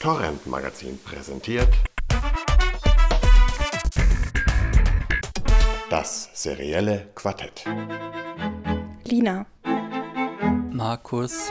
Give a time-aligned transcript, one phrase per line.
[0.00, 1.74] Torrent Magazin präsentiert
[5.90, 7.64] das serielle Quartett.
[9.02, 9.44] Lina.
[10.70, 11.50] Markus.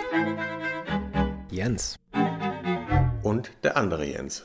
[1.51, 1.99] Jens.
[3.21, 4.43] Und der andere Jens.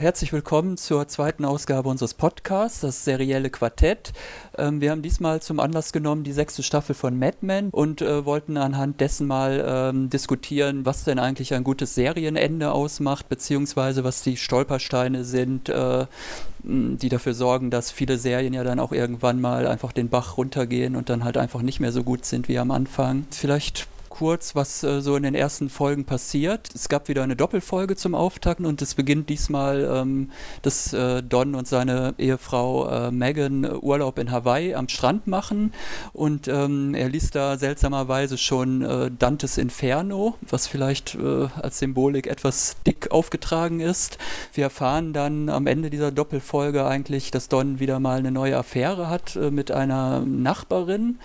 [0.00, 4.12] Herzlich willkommen zur zweiten Ausgabe unseres Podcasts, das serielle Quartett.
[4.56, 8.24] Ähm, wir haben diesmal zum Anlass genommen die sechste Staffel von Mad Men und äh,
[8.24, 14.22] wollten anhand dessen mal ähm, diskutieren, was denn eigentlich ein gutes Serienende ausmacht, beziehungsweise was
[14.22, 16.06] die Stolpersteine sind, äh,
[16.62, 20.94] die dafür sorgen, dass viele Serien ja dann auch irgendwann mal einfach den Bach runtergehen
[20.94, 23.26] und dann halt einfach nicht mehr so gut sind wie am Anfang.
[23.32, 26.70] Vielleicht kurz, was äh, so in den ersten Folgen passiert.
[26.74, 30.32] Es gab wieder eine Doppelfolge zum Auftakten und es beginnt diesmal, ähm,
[30.62, 35.72] dass äh, Don und seine Ehefrau äh, Megan Urlaub in Hawaii am Strand machen
[36.12, 42.26] und ähm, er liest da seltsamerweise schon äh, Dantes Inferno, was vielleicht äh, als Symbolik
[42.26, 44.18] etwas dick aufgetragen ist.
[44.52, 49.08] Wir erfahren dann am Ende dieser Doppelfolge eigentlich, dass Don wieder mal eine neue Affäre
[49.08, 51.18] hat äh, mit einer Nachbarin,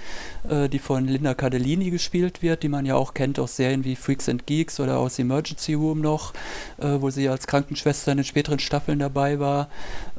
[0.46, 3.96] die von Linda Cardellini gespielt wird, die man man ja auch kennt aus Serien wie
[3.96, 6.34] Freaks and Geeks oder aus Emergency Room noch,
[6.80, 9.70] äh, wo sie als Krankenschwester in den späteren Staffeln dabei war.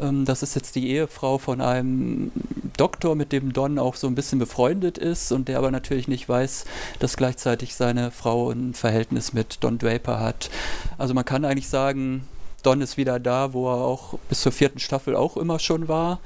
[0.01, 2.33] Ähm, das ist jetzt die Ehefrau von einem
[2.79, 6.27] Doktor, mit dem Don auch so ein bisschen befreundet ist und der aber natürlich nicht
[6.27, 6.65] weiß,
[7.01, 10.49] dass gleichzeitig seine Frau ein Verhältnis mit Don Draper hat.
[10.97, 12.27] Also man kann eigentlich sagen,
[12.65, 16.19] Don ist wieder da, wo er auch bis zur vierten Staffel auch immer schon war.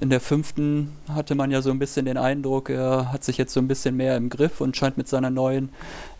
[0.00, 3.52] In der fünften hatte man ja so ein bisschen den Eindruck, er hat sich jetzt
[3.52, 5.70] so ein bisschen mehr im Griff und scheint mit seiner neuen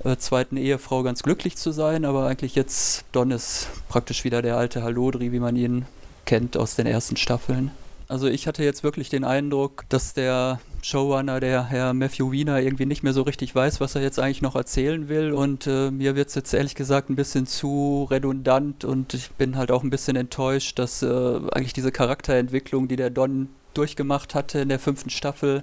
[0.05, 2.05] äh, zweiten Ehefrau ganz glücklich zu sein.
[2.05, 5.87] Aber eigentlich jetzt, Don ist praktisch wieder der alte Halodri, wie man ihn
[6.27, 7.71] kennt aus den ersten Staffeln.
[8.11, 12.85] Also ich hatte jetzt wirklich den Eindruck, dass der Showrunner, der Herr Matthew Wiener, irgendwie
[12.85, 15.31] nicht mehr so richtig weiß, was er jetzt eigentlich noch erzählen will.
[15.33, 19.57] Und äh, mir wird es jetzt ehrlich gesagt ein bisschen zu redundant und ich bin
[19.57, 21.07] halt auch ein bisschen enttäuscht, dass äh,
[21.53, 25.63] eigentlich diese Charakterentwicklung, die der Don durchgemacht hatte in der fünften Staffel,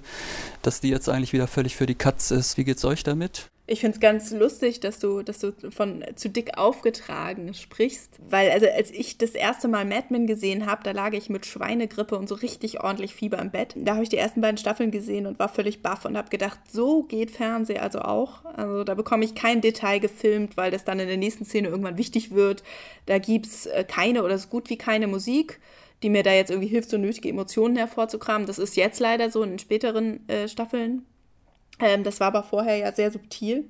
[0.61, 2.55] dass die jetzt eigentlich wieder völlig für die Katz ist.
[2.55, 3.49] Wie geht's euch damit?
[3.69, 8.49] Ich finde es ganz lustig, dass du, dass du von zu dick aufgetragen sprichst, weil
[8.49, 12.17] also als ich das erste Mal Mad Men gesehen habe, da lag ich mit Schweinegrippe
[12.17, 13.73] und so richtig ordentlich Fieber im Bett.
[13.75, 16.59] Da habe ich die ersten beiden Staffeln gesehen und war völlig baff und habe gedacht,
[16.71, 18.45] so geht Fernsehen also auch.
[18.45, 21.97] Also da bekomme ich kein Detail gefilmt, weil das dann in der nächsten Szene irgendwann
[21.97, 22.63] wichtig wird.
[23.05, 25.59] Da gibt es äh, keine oder so gut wie keine Musik
[26.03, 28.45] die mir da jetzt irgendwie hilft, so nötige Emotionen hervorzukramen.
[28.45, 31.07] Das ist jetzt leider so in späteren äh, Staffeln
[31.79, 33.69] ähm, das war aber vorher ja sehr subtil.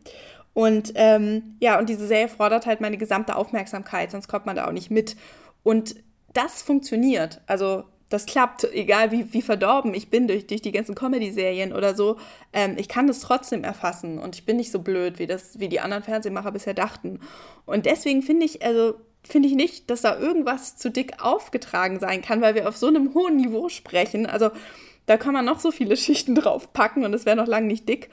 [0.53, 4.68] Und ähm, ja, und diese Serie fordert halt meine gesamte Aufmerksamkeit, sonst kommt man da
[4.68, 5.16] auch nicht mit.
[5.63, 5.95] Und
[6.34, 7.41] das funktioniert.
[7.46, 11.94] Also das klappt, egal wie, wie verdorben ich bin durch, durch die ganzen Comedy-Serien oder
[11.94, 12.17] so.
[12.53, 15.67] Ähm, ich kann das trotzdem erfassen und ich bin nicht so blöd, wie, das, wie
[15.67, 17.19] die anderen Fernsehmacher bisher dachten.
[17.66, 22.22] Und deswegen finde ich, also finde ich nicht, dass da irgendwas zu dick aufgetragen sein
[22.22, 24.25] kann, weil wir auf so einem hohen Niveau sprechen.
[24.25, 24.51] Also
[25.07, 27.90] da kann man noch so viele Schichten drauf packen und es wäre noch lange nicht
[27.90, 28.09] dick.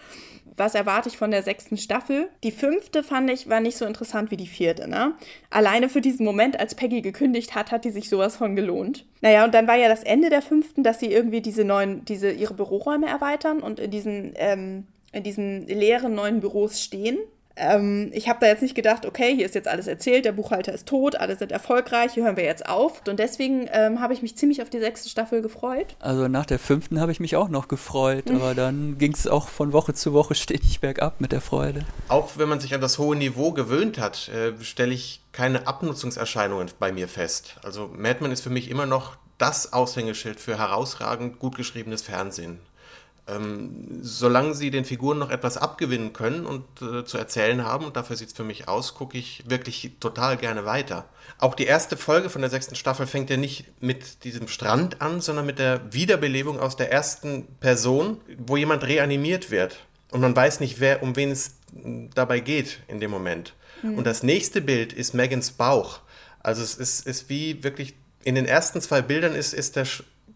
[0.57, 2.29] Was erwarte ich von der sechsten Staffel?
[2.45, 5.15] Die fünfte fand ich war nicht so interessant wie die vierte, ne?
[5.51, 9.05] Alleine für diesen Moment, als Peggy gekündigt hat, hat die sich sowas von gelohnt.
[9.21, 12.31] Naja, und dann war ja das Ende der fünften, dass sie irgendwie diese neuen, diese
[12.31, 17.19] ihre Büroräume erweitern und in diesen, ähm, in diesen leeren neuen Büros stehen.
[17.57, 20.73] Ähm, ich habe da jetzt nicht gedacht, okay, hier ist jetzt alles erzählt, der Buchhalter
[20.73, 23.03] ist tot, alle sind erfolgreich, hier hören wir jetzt auf.
[23.09, 25.97] Und deswegen ähm, habe ich mich ziemlich auf die sechste Staffel gefreut.
[26.01, 29.49] Also nach der fünften habe ich mich auch noch gefreut, aber dann ging es auch
[29.49, 31.85] von Woche zu Woche stetig bergab mit der Freude.
[32.09, 36.71] Auch wenn man sich an das hohe Niveau gewöhnt hat, äh, stelle ich keine Abnutzungserscheinungen
[36.79, 37.57] bei mir fest.
[37.63, 42.61] Also Mad Men ist für mich immer noch das Aushängeschild für herausragend gut geschriebenes Fernsehen.
[43.27, 47.97] Ähm, solange sie den Figuren noch etwas abgewinnen können und äh, zu erzählen haben, und
[47.97, 51.09] dafür sieht es für mich aus, gucke ich wirklich total gerne weiter.
[51.39, 55.23] Auch die erste Folge von der sechsten Staffel fängt ja nicht mit diesem Strand an,
[55.23, 59.79] sondern mit der Wiederbelebung aus der ersten Person, wo jemand reanimiert wird.
[60.11, 61.53] Und man weiß nicht, wer, um wen es
[62.15, 63.55] dabei geht in dem Moment.
[63.83, 63.99] Mhm.
[63.99, 66.01] Und das nächste Bild ist Megans Bauch.
[66.41, 69.87] Also es ist, ist wie wirklich, in den ersten zwei Bildern ist, ist der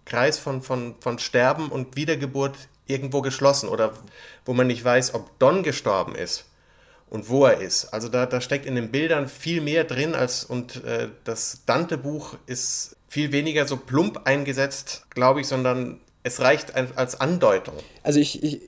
[0.07, 2.57] Kreis von, von, von Sterben und Wiedergeburt
[2.89, 3.93] irgendwo geschlossen oder
[4.45, 6.47] wo man nicht weiß, ob Don gestorben ist
[7.11, 7.87] und wo er ist.
[7.87, 12.37] Also da, da steckt in den Bildern viel mehr drin als und äh, das Dante-Buch
[12.47, 17.75] ist viel weniger so plump eingesetzt, glaube ich, sondern es reicht als Andeutung.
[18.03, 18.61] Also ich, ich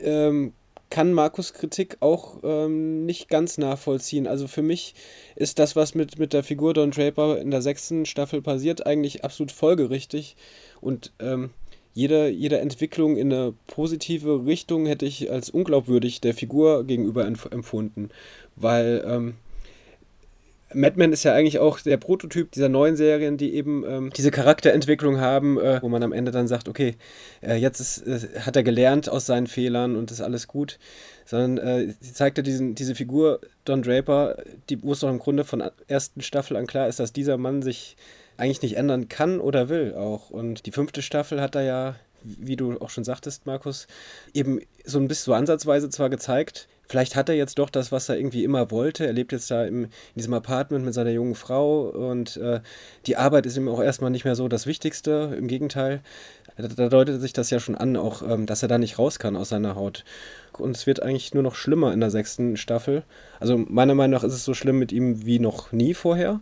[0.00, 0.52] ähm,
[0.90, 4.26] kann Markus Kritik auch ähm, nicht ganz nachvollziehen.
[4.26, 4.94] Also für mich
[5.34, 9.24] ist das, was mit, mit der Figur Don Draper in der sechsten Staffel passiert, eigentlich
[9.24, 10.36] absolut folgerichtig.
[10.80, 11.50] Und ähm,
[11.96, 18.10] jede, jede Entwicklung in eine positive Richtung hätte ich als unglaubwürdig der Figur gegenüber empfunden,
[18.54, 19.34] weil ähm,
[20.74, 24.30] Mad Men ist ja eigentlich auch der Prototyp dieser neuen Serien, die eben ähm, diese
[24.30, 26.96] Charakterentwicklung haben, äh, wo man am Ende dann sagt, okay,
[27.40, 30.78] äh, jetzt ist, äh, hat er gelernt aus seinen Fehlern und ist alles gut.
[31.24, 34.36] Sondern äh, sie zeigte diesen, diese Figur Don Draper,
[34.68, 37.38] die, wo es doch im Grunde von der ersten Staffel an klar ist, dass dieser
[37.38, 37.96] Mann sich
[38.38, 40.30] eigentlich nicht ändern kann oder will auch.
[40.30, 43.86] Und die fünfte Staffel hat er ja, wie du auch schon sagtest, Markus,
[44.34, 48.08] eben so ein bisschen so ansatzweise zwar gezeigt, vielleicht hat er jetzt doch das, was
[48.08, 49.06] er irgendwie immer wollte.
[49.06, 52.60] Er lebt jetzt da im, in diesem Apartment mit seiner jungen Frau und äh,
[53.06, 55.34] die Arbeit ist ihm auch erstmal nicht mehr so das Wichtigste.
[55.36, 56.00] Im Gegenteil,
[56.56, 59.18] da, da deutet sich das ja schon an, auch, ähm, dass er da nicht raus
[59.18, 60.04] kann aus seiner Haut.
[60.58, 63.02] Und es wird eigentlich nur noch schlimmer in der sechsten Staffel.
[63.40, 66.40] Also meiner Meinung nach ist es so schlimm mit ihm wie noch nie vorher.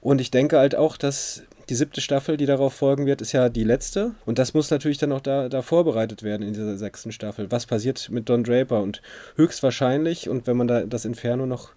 [0.00, 3.48] Und ich denke halt auch, dass die siebte Staffel, die darauf folgen wird, ist ja
[3.48, 4.12] die letzte.
[4.26, 7.50] Und das muss natürlich dann auch da, da vorbereitet werden in dieser sechsten Staffel.
[7.50, 8.82] Was passiert mit Don Draper?
[8.82, 9.02] Und
[9.36, 11.70] höchstwahrscheinlich, und wenn man da das Inferno noch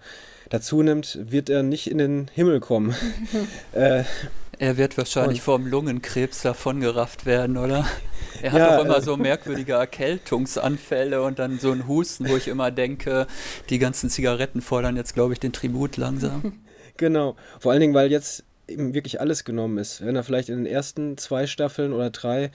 [0.49, 2.95] dazu nimmt, wird er nicht in den Himmel kommen.
[3.73, 4.03] äh,
[4.57, 7.85] er wird wahrscheinlich und, vom Lungenkrebs davongerafft werden, oder?
[8.41, 12.35] Er hat ja, auch immer äh, so merkwürdige Erkältungsanfälle und dann so ein Husten, wo
[12.35, 13.27] ich immer denke,
[13.69, 16.53] die ganzen Zigaretten fordern jetzt, glaube ich, den Tribut langsam.
[16.97, 17.35] Genau.
[17.59, 20.05] Vor allen Dingen, weil jetzt eben wirklich alles genommen ist.
[20.05, 22.51] Wenn er vielleicht in den ersten zwei Staffeln oder drei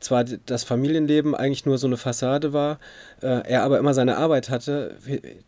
[0.00, 2.78] zwar das Familienleben eigentlich nur so eine Fassade war,
[3.22, 4.96] äh, er aber immer seine Arbeit hatte,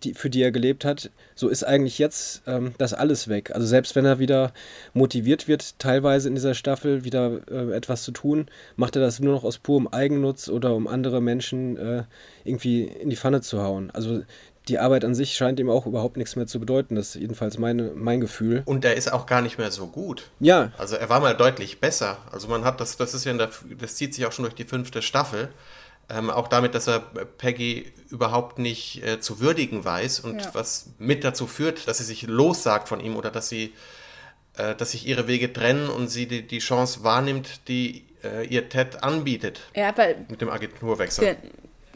[0.03, 3.51] die, für die er gelebt hat, so ist eigentlich jetzt ähm, das alles weg.
[3.55, 4.53] Also selbst wenn er wieder
[4.95, 8.47] motiviert wird, teilweise in dieser Staffel wieder äh, etwas zu tun,
[8.77, 12.05] macht er das nur noch aus purem Eigennutz oder um andere Menschen äh,
[12.45, 13.91] irgendwie in die Pfanne zu hauen.
[13.93, 14.23] Also
[14.69, 16.97] die Arbeit an sich scheint ihm auch überhaupt nichts mehr zu bedeuten.
[16.97, 18.63] Das ist jedenfalls meine, mein Gefühl.
[18.65, 20.31] Und er ist auch gar nicht mehr so gut.
[20.41, 20.73] Ja.
[20.77, 22.19] Also er war mal deutlich besser.
[22.33, 24.65] Also man hat das, das ist ja der, das zieht sich auch schon durch die
[24.65, 25.49] fünfte Staffel.
[26.09, 30.51] Ähm, auch damit, dass er Peggy überhaupt nicht äh, zu würdigen weiß und ja.
[30.53, 33.73] was mit dazu führt, dass sie sich lossagt von ihm oder dass sie,
[34.57, 38.69] äh, dass sich ihre Wege trennen und sie die, die Chance wahrnimmt, die äh, ihr
[38.69, 39.63] Ted anbietet.
[39.75, 41.37] Ja, weil mit dem Agenturwechsel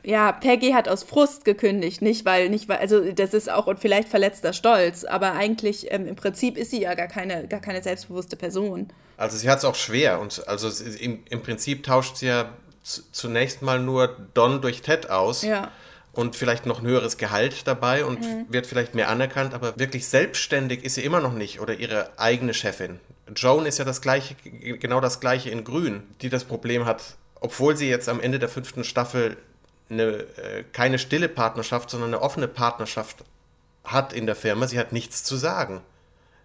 [0.03, 3.81] ja, Peggy hat aus Frust gekündigt, nicht weil, nicht weil, also das ist auch und
[3.81, 7.83] vielleicht verletzter Stolz, aber eigentlich ähm, im Prinzip ist sie ja gar keine, gar keine
[7.83, 8.89] selbstbewusste Person.
[9.17, 12.53] Also sie hat es auch schwer und also im, im Prinzip tauscht sie ja
[12.83, 15.43] zunächst mal nur Don durch Ted aus.
[15.43, 15.71] Ja.
[16.13, 18.47] Und vielleicht noch ein höheres Gehalt dabei und mhm.
[18.49, 22.53] wird vielleicht mehr anerkannt, aber wirklich selbstständig ist sie immer noch nicht oder ihre eigene
[22.53, 22.99] Chefin.
[23.37, 27.77] Joan ist ja das gleiche, genau das gleiche in Grün, die das Problem hat, obwohl
[27.77, 29.37] sie jetzt am Ende der fünften Staffel
[29.91, 33.25] eine, äh, keine stille Partnerschaft, sondern eine offene Partnerschaft
[33.85, 34.67] hat in der Firma.
[34.67, 35.81] Sie hat nichts zu sagen.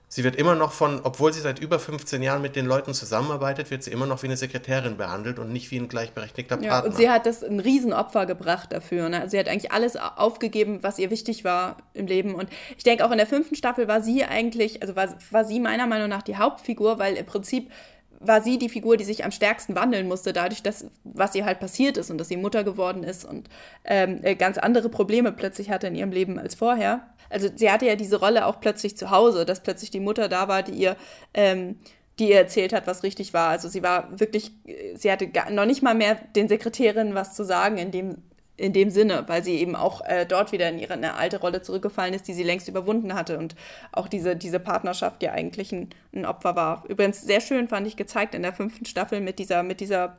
[0.07, 3.71] Sie wird immer noch von, obwohl sie seit über 15 Jahren mit den Leuten zusammenarbeitet,
[3.71, 6.89] wird sie immer noch wie eine Sekretärin behandelt und nicht wie ein gleichberechtigter ja, Partner.
[6.89, 9.09] Und sie hat das ein Riesenopfer gebracht dafür.
[9.09, 9.27] Ne?
[9.29, 12.35] Sie hat eigentlich alles aufgegeben, was ihr wichtig war im Leben.
[12.35, 15.59] Und ich denke, auch in der fünften Staffel war sie eigentlich, also war, war sie
[15.59, 17.71] meiner Meinung nach die Hauptfigur, weil im Prinzip
[18.19, 21.59] war sie die Figur, die sich am stärksten wandeln musste, dadurch, dass was ihr halt
[21.59, 23.49] passiert ist und dass sie Mutter geworden ist und
[23.83, 27.07] ähm, äh, ganz andere Probleme plötzlich hatte in ihrem Leben als vorher.
[27.29, 30.47] Also sie hatte ja diese Rolle auch plötzlich zu Hause, dass plötzlich die Mutter da
[30.47, 30.95] war, die ihr
[31.33, 31.77] ähm,
[32.19, 33.49] die ihr erzählt hat, was richtig war.
[33.49, 34.53] Also sie war wirklich,
[34.95, 38.23] sie hatte gar, noch nicht mal mehr den Sekretärinnen was zu sagen in dem
[38.57, 41.61] in dem Sinne, weil sie eben auch äh, dort wieder in ihre eine alte Rolle
[41.61, 43.55] zurückgefallen ist, die sie längst überwunden hatte und
[43.91, 46.83] auch diese, diese Partnerschaft ja eigentlich ein, ein Opfer war.
[46.87, 50.15] Übrigens sehr schön fand ich gezeigt in der fünften Staffel mit dieser, mit dieser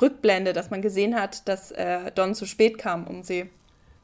[0.00, 3.50] Rückblende, dass man gesehen hat, dass äh, Don zu spät kam, um sie,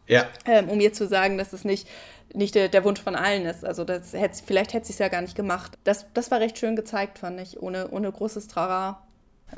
[0.07, 0.27] ja.
[0.47, 1.89] ähm, um ihr zu sagen, dass es nicht,
[2.35, 3.65] nicht der, der Wunsch von allen ist.
[3.65, 5.79] Also das hätte, vielleicht hätte sie es ja gar nicht gemacht.
[5.85, 9.03] Das, das war recht schön gezeigt, fand ich, ohne, ohne großes Trara.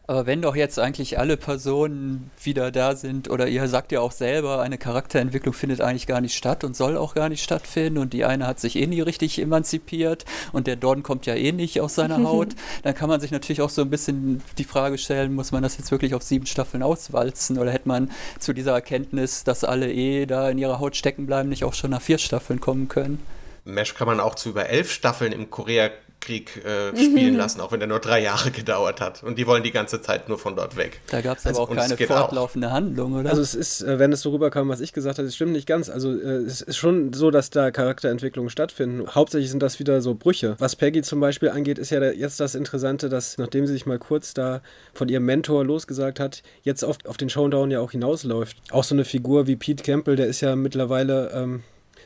[0.06, 4.12] Aber wenn doch jetzt eigentlich alle Personen wieder da sind, oder ihr sagt ja auch
[4.12, 8.12] selber, eine Charakterentwicklung findet eigentlich gar nicht statt und soll auch gar nicht stattfinden und
[8.12, 11.80] die eine hat sich eh nie richtig emanzipiert und der Don kommt ja eh nicht
[11.80, 12.48] aus seiner Haut,
[12.82, 15.78] dann kann man sich natürlich auch so ein bisschen die Frage stellen, muss man das
[15.78, 20.26] jetzt wirklich auf sieben Staffeln auswalzen oder hätte man zu dieser Erkenntnis, dass alle eh
[20.26, 23.22] da in ihrer Haut stecken bleiben, nicht auch schon nach vier Staffeln kommen können?
[23.64, 25.90] Mesh kann man auch zu über elf Staffeln im Korea
[26.22, 27.38] Krieg äh, spielen mhm.
[27.38, 29.22] lassen, auch wenn der nur drei Jahre gedauert hat.
[29.22, 31.00] Und die wollen die ganze Zeit nur von dort weg.
[31.10, 32.72] Da gab es also, aber auch keine fortlaufende auch.
[32.72, 33.28] Handlung, oder?
[33.28, 35.66] Also es ist, äh, wenn es so rüberkam, was ich gesagt habe, es stimmt nicht
[35.66, 35.90] ganz.
[35.90, 39.06] Also äh, es ist schon so, dass da Charakterentwicklungen stattfinden.
[39.14, 40.54] Hauptsächlich sind das wieder so Brüche.
[40.58, 43.98] Was Peggy zum Beispiel angeht, ist ja jetzt das Interessante, dass nachdem sie sich mal
[43.98, 44.62] kurz da
[44.94, 48.56] von ihrem Mentor losgesagt hat, jetzt auf, auf den Showdown ja auch hinausläuft.
[48.70, 51.62] Auch so eine Figur wie Pete Campbell, der ist ja mittlerweile ähm,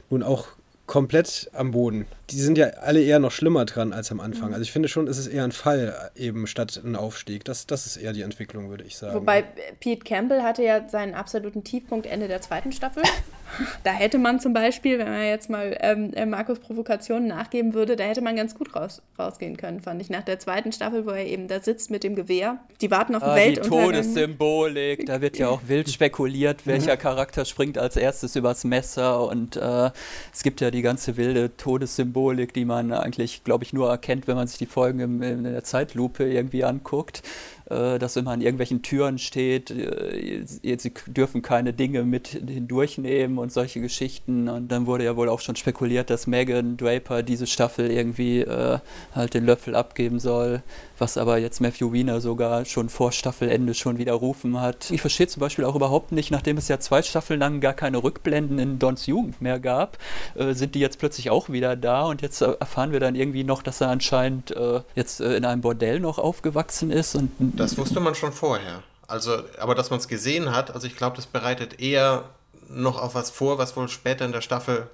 [0.09, 0.47] nun auch
[0.87, 2.07] komplett am Boden.
[2.31, 4.53] Die sind ja alle eher noch schlimmer dran als am Anfang.
[4.53, 7.45] Also ich finde schon, es ist eher ein Fall eben statt ein Aufstieg.
[7.45, 9.15] Das, das ist eher die Entwicklung, würde ich sagen.
[9.15, 9.45] Wobei
[9.79, 13.03] Pete Campbell hatte ja seinen absoluten Tiefpunkt Ende der zweiten Staffel.
[13.85, 17.97] da hätte man zum Beispiel, wenn man jetzt mal ähm, äh, Markus Provokationen nachgeben würde,
[17.97, 20.11] da hätte man ganz gut raus, rausgehen können, fand ich.
[20.11, 22.59] Nach der zweiten Staffel, wo er eben da sitzt mit dem Gewehr.
[22.81, 23.93] Die warten auf ah, Weltuntergang.
[23.93, 29.27] Die Todessymbolik, da wird ja auch wild spekuliert, welcher Charakter springt als erstes übers Messer
[29.29, 29.91] und äh,
[30.33, 34.37] es gibt ja die ganze wilde Todessymbolik, die man eigentlich, glaube ich, nur erkennt, wenn
[34.37, 37.23] man sich die Folgen in der Zeitlupe irgendwie anguckt
[37.69, 43.81] dass immer an irgendwelchen Türen steht, äh, sie dürfen keine Dinge mit hindurchnehmen und solche
[43.81, 44.49] Geschichten.
[44.49, 48.79] Und dann wurde ja wohl auch schon spekuliert, dass Megan Draper diese Staffel irgendwie äh,
[49.15, 50.63] halt den Löffel abgeben soll,
[50.99, 54.91] was aber jetzt Matthew Wiener sogar schon vor Staffelende schon widerrufen hat.
[54.93, 58.03] Ich verstehe zum Beispiel auch überhaupt nicht, nachdem es ja zwei Staffeln lang gar keine
[58.03, 59.99] Rückblenden in Dons Jugend mehr gab,
[60.37, 63.43] äh, sind die jetzt plötzlich auch wieder da und jetzt äh, erfahren wir dann irgendwie
[63.43, 68.01] noch, dass er anscheinend äh, jetzt in einem Bordell noch aufgewachsen ist und das wusste
[68.01, 68.83] man schon vorher.
[69.09, 72.25] Also, aber dass man es gesehen hat, also ich glaube, das bereitet eher
[72.69, 74.89] noch auf was vor, was wohl später in der Staffel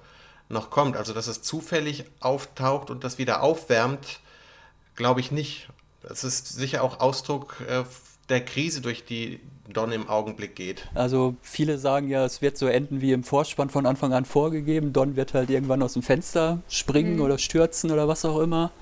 [0.48, 0.96] noch kommt.
[0.96, 4.20] Also, dass es zufällig auftaucht und das wieder aufwärmt,
[4.96, 5.68] glaube ich nicht.
[6.02, 7.84] Das ist sicher auch Ausdruck äh,
[8.28, 9.40] der Krise, durch die
[9.72, 10.88] Don im Augenblick geht.
[10.94, 14.92] Also viele sagen ja, es wird so enden wie im Vorspann von Anfang an vorgegeben.
[14.92, 17.22] Don wird halt irgendwann aus dem Fenster springen mhm.
[17.22, 18.72] oder stürzen oder was auch immer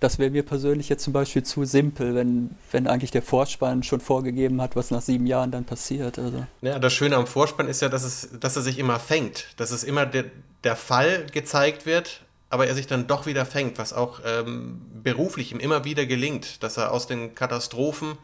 [0.00, 4.00] das wäre mir persönlich jetzt zum Beispiel zu simpel, wenn, wenn eigentlich der Vorspann schon
[4.00, 6.18] vorgegeben hat, was nach sieben Jahren dann passiert.
[6.18, 6.46] Also.
[6.62, 9.70] Ja, das Schöne am Vorspann ist ja, dass, es, dass er sich immer fängt, dass
[9.70, 10.24] es immer der,
[10.64, 15.52] der Fall gezeigt wird, aber er sich dann doch wieder fängt, was auch ähm, beruflich
[15.52, 18.16] ihm immer wieder gelingt, dass er aus den Katastrophen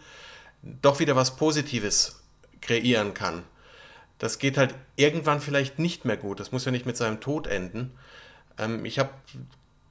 [0.62, 2.22] doch wieder was Positives
[2.62, 3.42] kreieren kann.
[4.18, 6.40] Das geht halt irgendwann vielleicht nicht mehr gut.
[6.40, 7.92] Das muss ja nicht mit seinem Tod enden.
[8.58, 9.10] Ähm, ich habe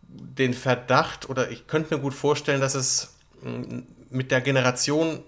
[0.08, 5.24] den Verdacht oder ich könnte mir gut vorstellen, dass es mm, mit der Generation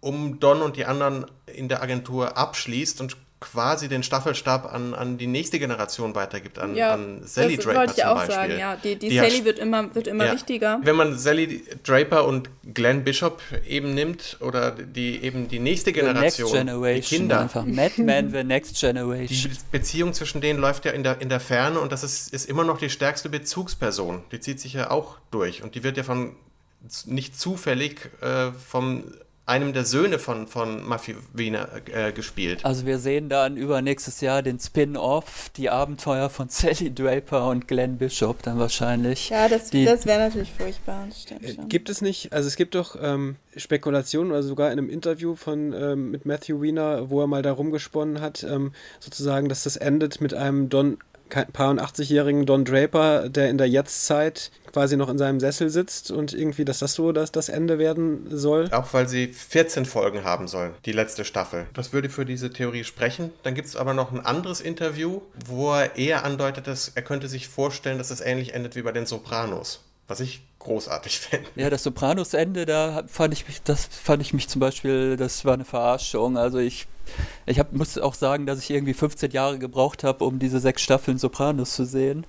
[0.00, 5.18] um Don und die anderen in der Agentur abschließt und quasi den Staffelstab an, an
[5.18, 8.34] die nächste Generation weitergibt, an, ja, an Sally das Draper wollte ich auch Beispiel.
[8.34, 8.76] sagen, ja.
[8.76, 10.80] Die, die, die Sally hat, wird immer, wird immer ja, wichtiger.
[10.82, 16.48] Wenn man Sally Draper und Glenn Bishop eben nimmt oder die eben die nächste Generation,
[16.48, 17.40] the next generation die Kinder.
[17.40, 17.64] Einfach.
[17.66, 19.28] Madman, the next generation.
[19.28, 22.48] Die Beziehung zwischen denen läuft ja in der, in der Ferne und das ist, ist
[22.48, 24.24] immer noch die stärkste Bezugsperson.
[24.32, 26.34] Die zieht sich ja auch durch und die wird ja von
[27.06, 29.04] nicht zufällig äh, vom
[29.46, 32.64] einem der Söhne von, von Matthew Wiener äh, gespielt.
[32.64, 37.98] Also wir sehen dann übernächstes Jahr den Spin-off, die Abenteuer von Sally Draper und Glenn
[37.98, 39.28] Bishop dann wahrscheinlich.
[39.28, 41.08] Ja, das, das wäre natürlich furchtbar.
[41.42, 45.34] Äh, gibt es nicht, also es gibt doch ähm, Spekulationen oder sogar in einem Interview
[45.34, 49.76] von ähm, mit Matthew Wiener, wo er mal da rumgesponnen hat, ähm, sozusagen, dass das
[49.76, 55.18] endet mit einem Don paar 80-jährigen Don Draper, der in der Jetztzeit quasi noch in
[55.18, 58.68] seinem Sessel sitzt und irgendwie, dass das so dass das Ende werden soll.
[58.72, 61.66] Auch weil sie 14 Folgen haben sollen, die letzte Staffel.
[61.74, 63.30] Das würde für diese Theorie sprechen.
[63.44, 67.28] Dann gibt es aber noch ein anderes Interview, wo er eher andeutet, dass er könnte
[67.28, 69.80] sich vorstellen, dass es ähnlich endet wie bei den Sopranos.
[70.08, 71.48] Was ich großartig fände.
[71.56, 75.54] Ja, das Sopranos-Ende, da fand ich mich, das fand ich mich zum Beispiel, das war
[75.54, 76.36] eine Verarschung.
[76.36, 76.86] Also ich
[77.46, 80.82] ich hab, muss auch sagen, dass ich irgendwie 15 Jahre gebraucht habe, um diese sechs
[80.82, 82.26] Staffeln Sopranos zu sehen.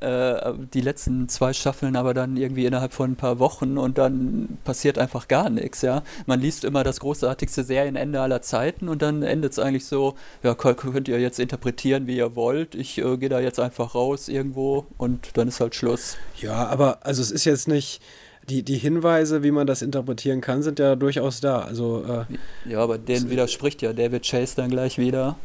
[0.00, 4.58] Äh, die letzten zwei Staffeln aber dann irgendwie innerhalb von ein paar Wochen und dann
[4.64, 6.02] passiert einfach gar nichts, ja.
[6.24, 10.54] Man liest immer das großartigste Serienende aller Zeiten und dann endet es eigentlich so, ja,
[10.54, 12.74] könnt ihr jetzt interpretieren, wie ihr wollt.
[12.74, 16.16] Ich äh, gehe da jetzt einfach raus irgendwo und dann ist halt Schluss.
[16.38, 18.00] Ja, aber also es ist jetzt nicht
[18.48, 21.60] die, die Hinweise, wie man das interpretieren kann, sind ja durchaus da.
[21.60, 25.36] Also, äh, ja, aber denen widerspricht ja David Chase dann gleich wieder,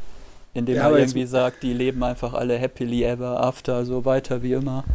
[0.55, 4.53] indem ja, er irgendwie sagt, die leben einfach alle happily ever after, so weiter wie
[4.53, 4.85] immer.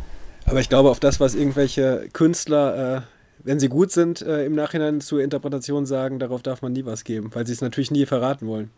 [0.47, 3.01] Aber ich glaube, auf das, was irgendwelche Künstler, äh,
[3.45, 7.05] wenn sie gut sind, äh, im Nachhinein zur Interpretation sagen, darauf darf man nie was
[7.05, 8.71] geben, weil sie es natürlich nie verraten wollen.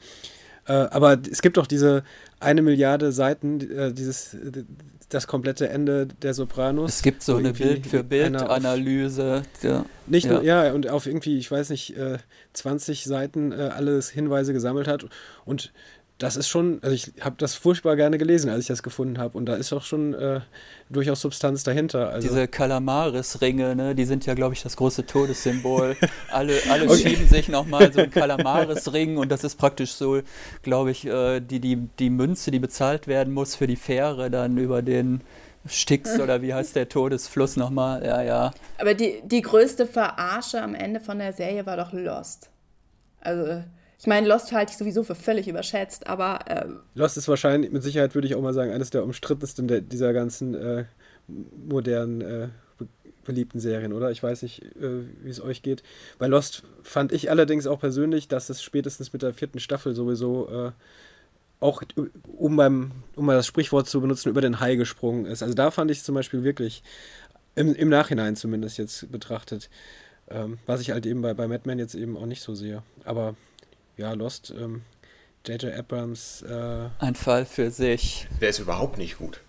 [0.67, 2.03] Äh, aber es gibt doch diese
[2.41, 4.37] eine Milliarde Seiten, äh, dieses,
[5.09, 6.97] das komplette Ende der Sopranos.
[6.97, 9.43] Es gibt so eine Bild-für-Bild-Analyse.
[9.63, 9.85] Ja.
[10.07, 10.33] Nicht ja.
[10.33, 12.19] nur, ja, und auf irgendwie, ich weiß nicht, äh,
[12.55, 15.07] 20 Seiten äh, alles Hinweise gesammelt hat.
[15.45, 15.73] Und
[16.23, 19.37] das ist schon, also ich habe das furchtbar gerne gelesen, als ich das gefunden habe.
[19.37, 20.41] Und da ist auch schon äh,
[20.89, 22.11] durchaus Substanz dahinter.
[22.11, 25.97] Also Diese Kalamaris-Ringe, ne, die sind ja, glaube ich, das große Todessymbol.
[26.31, 27.09] alle alle okay.
[27.09, 30.21] schieben sich nochmal so einen Kalamaris-Ring und das ist praktisch so,
[30.63, 34.57] glaube ich, äh, die, die, die Münze, die bezahlt werden muss für die Fähre dann
[34.59, 35.23] über den
[35.67, 38.05] Styx oder wie heißt der Todesfluss nochmal?
[38.05, 38.51] Ja, ja.
[38.79, 42.49] Aber die, die größte Verarsche am Ende von der Serie war doch Lost.
[43.21, 43.65] Also
[44.03, 46.41] Ich meine, Lost halte ich sowieso für völlig überschätzt, aber.
[46.49, 49.81] Ähm, Lost ist wahrscheinlich, mit Sicherheit würde ich auch mal sagen, eines der umstrittensten der,
[49.81, 50.87] dieser ganzen äh,
[51.29, 52.49] modernen, äh,
[53.25, 54.11] beliebten Serien, oder?
[54.11, 55.85] Ich weiß nicht, äh, wie es euch geht.
[56.19, 60.49] Bei Lost fand ich allerdings auch persönlich, dass es spätestens mit der vierten Staffel sowieso
[60.49, 60.73] äh,
[61.61, 61.85] auch,
[62.37, 65.45] um, beim, um mal das Sprichwort zu benutzen, über den Hai gesprungen ist.
[65.45, 66.83] Also da fand ich zum Beispiel wirklich,
[67.55, 69.71] im, im Nachhinein zumindest jetzt betrachtet,
[70.29, 72.83] ähm, was ich halt eben bei, bei Mad Men jetzt eben auch nicht so sehe.
[73.05, 73.37] Aber
[73.97, 75.65] ja, Lost, J.J.
[75.65, 76.43] Ähm, Abrams.
[76.43, 78.27] Äh Ein Fall für sich.
[78.41, 79.41] Der ist überhaupt nicht gut.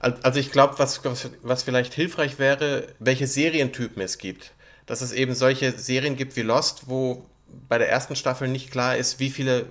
[0.00, 4.52] Also ich glaube, was, was, was vielleicht hilfreich wäre, welche Serientypen es gibt.
[4.84, 7.24] Dass es eben solche Serien gibt wie Lost, wo
[7.68, 9.66] bei der ersten Staffel nicht klar ist, wie viele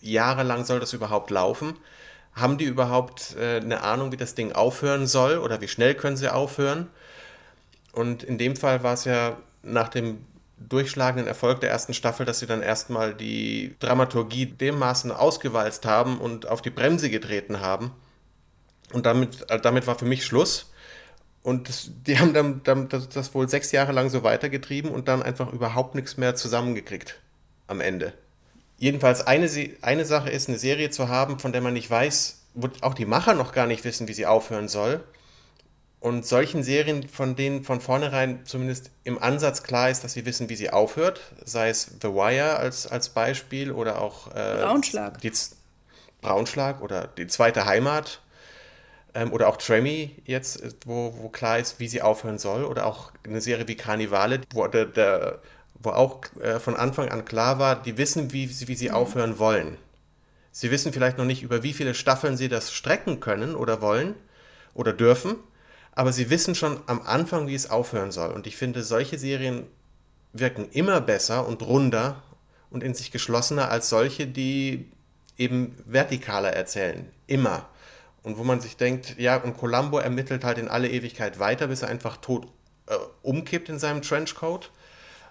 [0.00, 1.76] Jahre lang soll das überhaupt laufen.
[2.34, 6.16] Haben die überhaupt äh, eine Ahnung, wie das Ding aufhören soll oder wie schnell können
[6.16, 6.88] sie aufhören?
[7.92, 10.24] Und in dem Fall war es ja nach dem
[10.60, 16.48] durchschlagenden Erfolg der ersten Staffel, dass sie dann erstmal die Dramaturgie dermaßen ausgewalzt haben und
[16.48, 17.92] auf die Bremse getreten haben.
[18.92, 20.72] Und damit, äh, damit war für mich Schluss.
[21.42, 25.08] Und das, die haben dann, dann das, das, wohl sechs Jahre lang so weitergetrieben und
[25.08, 27.18] dann einfach überhaupt nichts mehr zusammengekriegt
[27.66, 28.12] am Ende.
[28.78, 29.48] Jedenfalls eine,
[29.82, 33.06] eine Sache ist, eine Serie zu haben, von der man nicht weiß, wo auch die
[33.06, 35.02] Macher noch gar nicht wissen, wie sie aufhören soll.
[36.00, 40.48] Und solchen Serien, von denen von vornherein zumindest im Ansatz klar ist, dass sie wissen,
[40.48, 45.20] wie sie aufhört, sei es The Wire als, als Beispiel oder auch äh, Braunschlag.
[45.20, 45.32] Die,
[46.20, 48.20] Braunschlag oder die zweite Heimat
[49.14, 53.12] ähm, oder auch Tremmy jetzt, wo, wo klar ist, wie sie aufhören soll oder auch
[53.24, 55.40] eine Serie wie Carnivale, wo, der, der,
[55.80, 58.94] wo auch äh, von Anfang an klar war, die wissen, wie, wie sie mhm.
[58.94, 59.76] aufhören wollen.
[60.50, 64.14] Sie wissen vielleicht noch nicht, über wie viele Staffeln sie das strecken können oder wollen
[64.74, 65.36] oder dürfen
[65.98, 68.30] aber sie wissen schon am Anfang, wie es aufhören soll.
[68.30, 69.66] Und ich finde, solche Serien
[70.32, 72.22] wirken immer besser und runder
[72.70, 74.92] und in sich geschlossener als solche, die
[75.36, 77.10] eben vertikaler erzählen.
[77.26, 77.68] Immer.
[78.22, 81.82] Und wo man sich denkt, ja, und Columbo ermittelt halt in alle Ewigkeit weiter, bis
[81.82, 82.46] er einfach tot
[82.86, 84.70] äh, umkippt in seinem Trenchcoat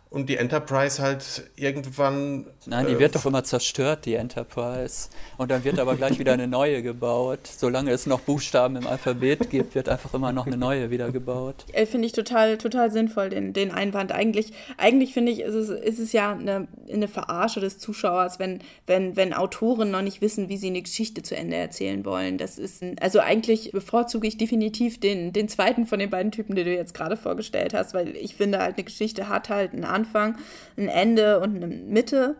[0.09, 2.45] und die Enterprise halt irgendwann.
[2.65, 5.09] Nein, die äh, wird doch immer zerstört, die Enterprise.
[5.37, 7.39] Und dann wird aber gleich wieder eine neue gebaut.
[7.43, 11.65] Solange es noch Buchstaben im Alphabet gibt, wird einfach immer noch eine neue wieder gebaut.
[11.73, 14.11] Äh, finde ich total, total sinnvoll, den, den Einwand.
[14.13, 18.59] Eigentlich, eigentlich finde ich, ist es, ist es ja eine, eine Verarsche des Zuschauers, wenn,
[18.85, 22.37] wenn, wenn Autoren noch nicht wissen, wie sie eine Geschichte zu Ende erzählen wollen.
[22.37, 26.63] Das ist, also eigentlich bevorzuge ich definitiv den, den zweiten von den beiden Typen, die
[26.63, 30.37] du jetzt gerade vorgestellt hast, weil ich finde halt, eine Geschichte hat halt einen Anfang,
[30.77, 32.35] ein Ende und eine Mitte.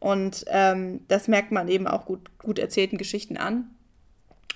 [0.00, 3.70] Und ähm, das merkt man eben auch gut, gut erzählten Geschichten an.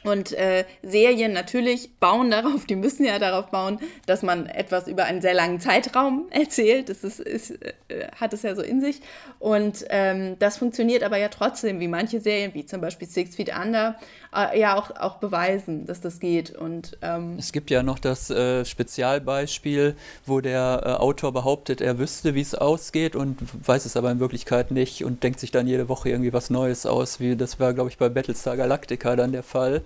[0.05, 5.05] Und äh, Serien natürlich bauen darauf, die müssen ja darauf bauen, dass man etwas über
[5.05, 6.89] einen sehr langen Zeitraum erzählt.
[6.89, 9.01] Das ist, ist, äh, hat es ja so in sich.
[9.39, 13.53] Und ähm, das funktioniert aber ja trotzdem, wie manche Serien, wie zum Beispiel Six Feet
[13.57, 13.97] Under,
[14.35, 16.55] äh, ja auch, auch beweisen, dass das geht.
[16.55, 21.99] Und, ähm es gibt ja noch das äh, Spezialbeispiel, wo der äh, Autor behauptet, er
[21.99, 25.67] wüsste, wie es ausgeht und weiß es aber in Wirklichkeit nicht und denkt sich dann
[25.67, 27.21] jede Woche irgendwie was Neues aus.
[27.21, 29.83] Wie das war, glaube ich, bei Battlestar Galactica dann der Fall,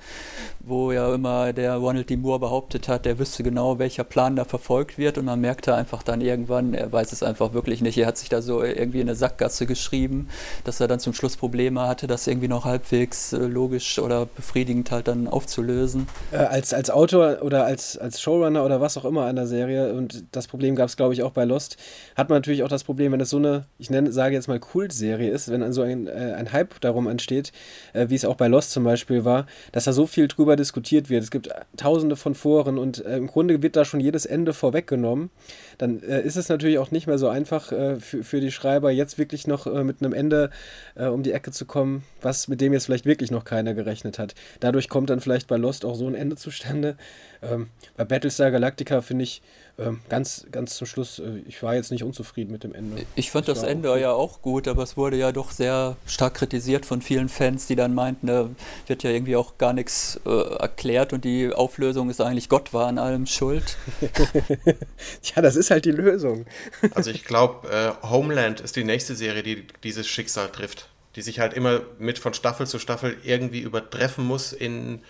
[0.61, 2.17] wo ja immer der Ronald D.
[2.17, 6.03] Moore behauptet hat, er wüsste genau, welcher Plan da verfolgt wird und man merkte einfach
[6.03, 7.99] dann irgendwann, er weiß es einfach wirklich nicht.
[7.99, 10.29] Er hat sich da so irgendwie in eine Sackgasse geschrieben,
[10.65, 14.90] dass er dann zum Schluss Probleme hatte, das irgendwie noch halbwegs äh, logisch oder befriedigend
[14.90, 16.07] halt dann aufzulösen.
[16.33, 19.92] Äh, als, als Autor oder als, als Showrunner oder was auch immer an der Serie,
[19.94, 21.77] und das Problem gab es, glaube ich, auch bei Lost,
[22.14, 24.61] hat man natürlich auch das Problem, wenn es so eine, ich nenne, sage jetzt mal
[24.61, 27.53] Kultserie ist, wenn so ein, äh, ein Hype darum entsteht,
[27.92, 31.11] äh, wie es auch bei Lost zum Beispiel war, dass da so viel drüber diskutiert
[31.11, 31.22] wird.
[31.22, 35.31] Es gibt tausende von Foren und äh, im Grunde wird da schon jedes Ende vorweggenommen
[35.79, 38.90] dann äh, ist es natürlich auch nicht mehr so einfach äh, für, für die Schreiber,
[38.90, 40.51] jetzt wirklich noch äh, mit einem Ende
[40.94, 44.18] äh, um die Ecke zu kommen, was mit dem jetzt vielleicht wirklich noch keiner gerechnet
[44.18, 44.26] hat.
[44.61, 46.97] Dadurch kommt dann vielleicht bei Lost auch so ein Ende zustande.
[47.43, 49.43] Ähm, bei Battlestar Galactica finde ich,
[49.79, 53.03] ähm, ganz, ganz zum Schluss, äh, ich war jetzt nicht unzufrieden mit dem Ende.
[53.15, 56.35] Ich fand das, das Ende ja auch gut, aber es wurde ja doch sehr stark
[56.35, 58.49] kritisiert von vielen Fans, die dann meinten, da
[58.87, 62.87] wird ja irgendwie auch gar nichts äh, erklärt und die Auflösung ist eigentlich Gott war
[62.87, 63.77] an allem schuld.
[65.35, 66.47] ja, das ist halt die Lösung.
[66.95, 71.41] also ich glaube, äh, Homeland ist die nächste Serie, die dieses Schicksal trifft, die sich
[71.41, 75.01] halt immer mit von Staffel zu Staffel irgendwie übertreffen muss in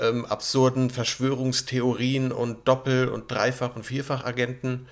[0.00, 4.88] ähm, absurden Verschwörungstheorien und Doppel- und Dreifach- und Vierfachagenten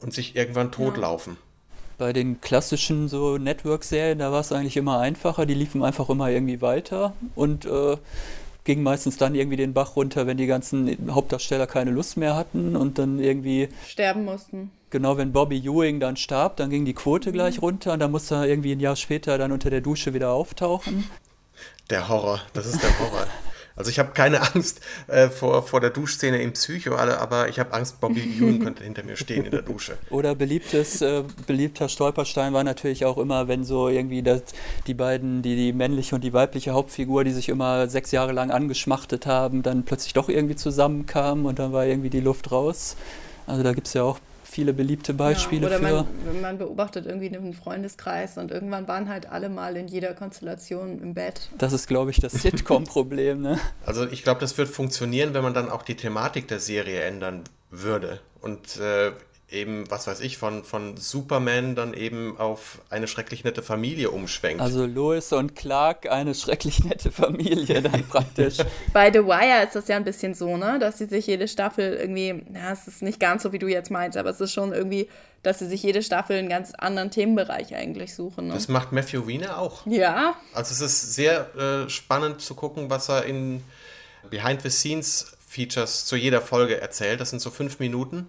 [0.00, 1.34] und sich irgendwann totlaufen.
[1.34, 1.46] Ja.
[1.98, 6.30] Bei den klassischen so Network-Serien, da war es eigentlich immer einfacher, die liefen einfach immer
[6.30, 7.98] irgendwie weiter und äh,
[8.64, 12.76] ging meistens dann irgendwie den Bach runter, wenn die ganzen Hauptdarsteller keine Lust mehr hatten
[12.76, 14.70] und dann irgendwie sterben mussten.
[14.90, 18.34] Genau, wenn Bobby Ewing dann starb, dann ging die Quote gleich runter und dann musste
[18.34, 21.08] er irgendwie ein Jahr später dann unter der Dusche wieder auftauchen.
[21.90, 23.26] Der Horror, das ist der Horror.
[23.76, 27.72] Also ich habe keine Angst äh, vor, vor der Duschszene im Psycho, aber ich habe
[27.72, 29.96] Angst, Bobby Ewing könnte hinter mir stehen in der Dusche.
[30.10, 34.42] Oder beliebtes, äh, beliebter Stolperstein war natürlich auch immer, wenn so irgendwie das,
[34.86, 38.50] die beiden, die, die männliche und die weibliche Hauptfigur, die sich immer sechs Jahre lang
[38.50, 42.96] angeschmachtet haben, dann plötzlich doch irgendwie zusammenkamen und dann war irgendwie die Luft raus.
[43.46, 44.18] Also da gibt es ja auch
[44.50, 46.06] viele beliebte Beispiele ja, oder für.
[46.26, 51.00] Man, man beobachtet irgendwie einen Freundeskreis und irgendwann waren halt alle mal in jeder Konstellation
[51.00, 51.50] im Bett.
[51.58, 53.40] Das ist, glaube ich, das Sitcom-Problem.
[53.40, 53.58] Ne?
[53.86, 57.44] Also ich glaube, das wird funktionieren, wenn man dann auch die Thematik der Serie ändern
[57.70, 58.20] würde.
[58.40, 59.12] Und äh,
[59.50, 64.60] eben, was weiß ich, von, von Superman dann eben auf eine schrecklich nette Familie umschwenkt.
[64.60, 68.58] Also Lois und Clark, eine schrecklich nette Familie dann praktisch.
[68.92, 71.94] Bei The Wire ist das ja ein bisschen so, ne, dass sie sich jede Staffel
[71.94, 74.72] irgendwie, na, es ist nicht ganz so, wie du jetzt meinst, aber es ist schon
[74.72, 75.08] irgendwie,
[75.42, 78.48] dass sie sich jede Staffel einen ganz anderen Themenbereich eigentlich suchen.
[78.48, 78.54] Ne?
[78.54, 79.86] Das macht Matthew Wiener auch.
[79.86, 80.36] Ja.
[80.54, 83.62] Also es ist sehr äh, spannend zu gucken, was er in
[84.28, 87.20] Behind the Scenes Features zu jeder Folge erzählt.
[87.20, 88.28] Das sind so fünf Minuten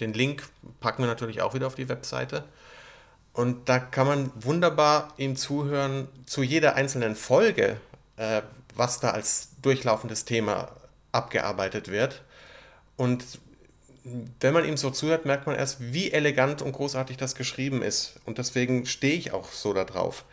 [0.00, 0.48] den Link
[0.80, 2.44] packen wir natürlich auch wieder auf die Webseite.
[3.32, 7.78] Und da kann man wunderbar ihm zuhören zu jeder einzelnen Folge,
[8.16, 8.42] äh,
[8.76, 10.70] was da als durchlaufendes Thema
[11.12, 12.22] abgearbeitet wird.
[12.96, 13.24] Und
[14.40, 18.20] wenn man ihm so zuhört, merkt man erst, wie elegant und großartig das geschrieben ist.
[18.24, 20.24] Und deswegen stehe ich auch so darauf.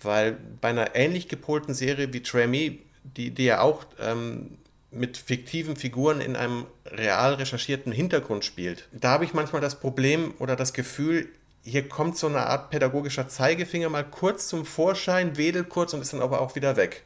[0.00, 4.56] Weil bei einer ähnlich gepolten Serie wie Tremie, die, die ja auch ähm,
[4.90, 8.88] mit fiktiven Figuren in einem real recherchierten Hintergrund spielt.
[8.92, 11.28] Da habe ich manchmal das Problem oder das Gefühl,
[11.62, 16.12] hier kommt so eine Art pädagogischer Zeigefinger mal kurz zum Vorschein, wedelt kurz und ist
[16.12, 17.04] dann aber auch wieder weg.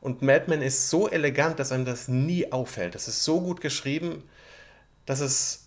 [0.00, 2.94] Und Mad Men ist so elegant, dass einem das nie auffällt.
[2.94, 4.22] Das ist so gut geschrieben,
[5.06, 5.66] dass es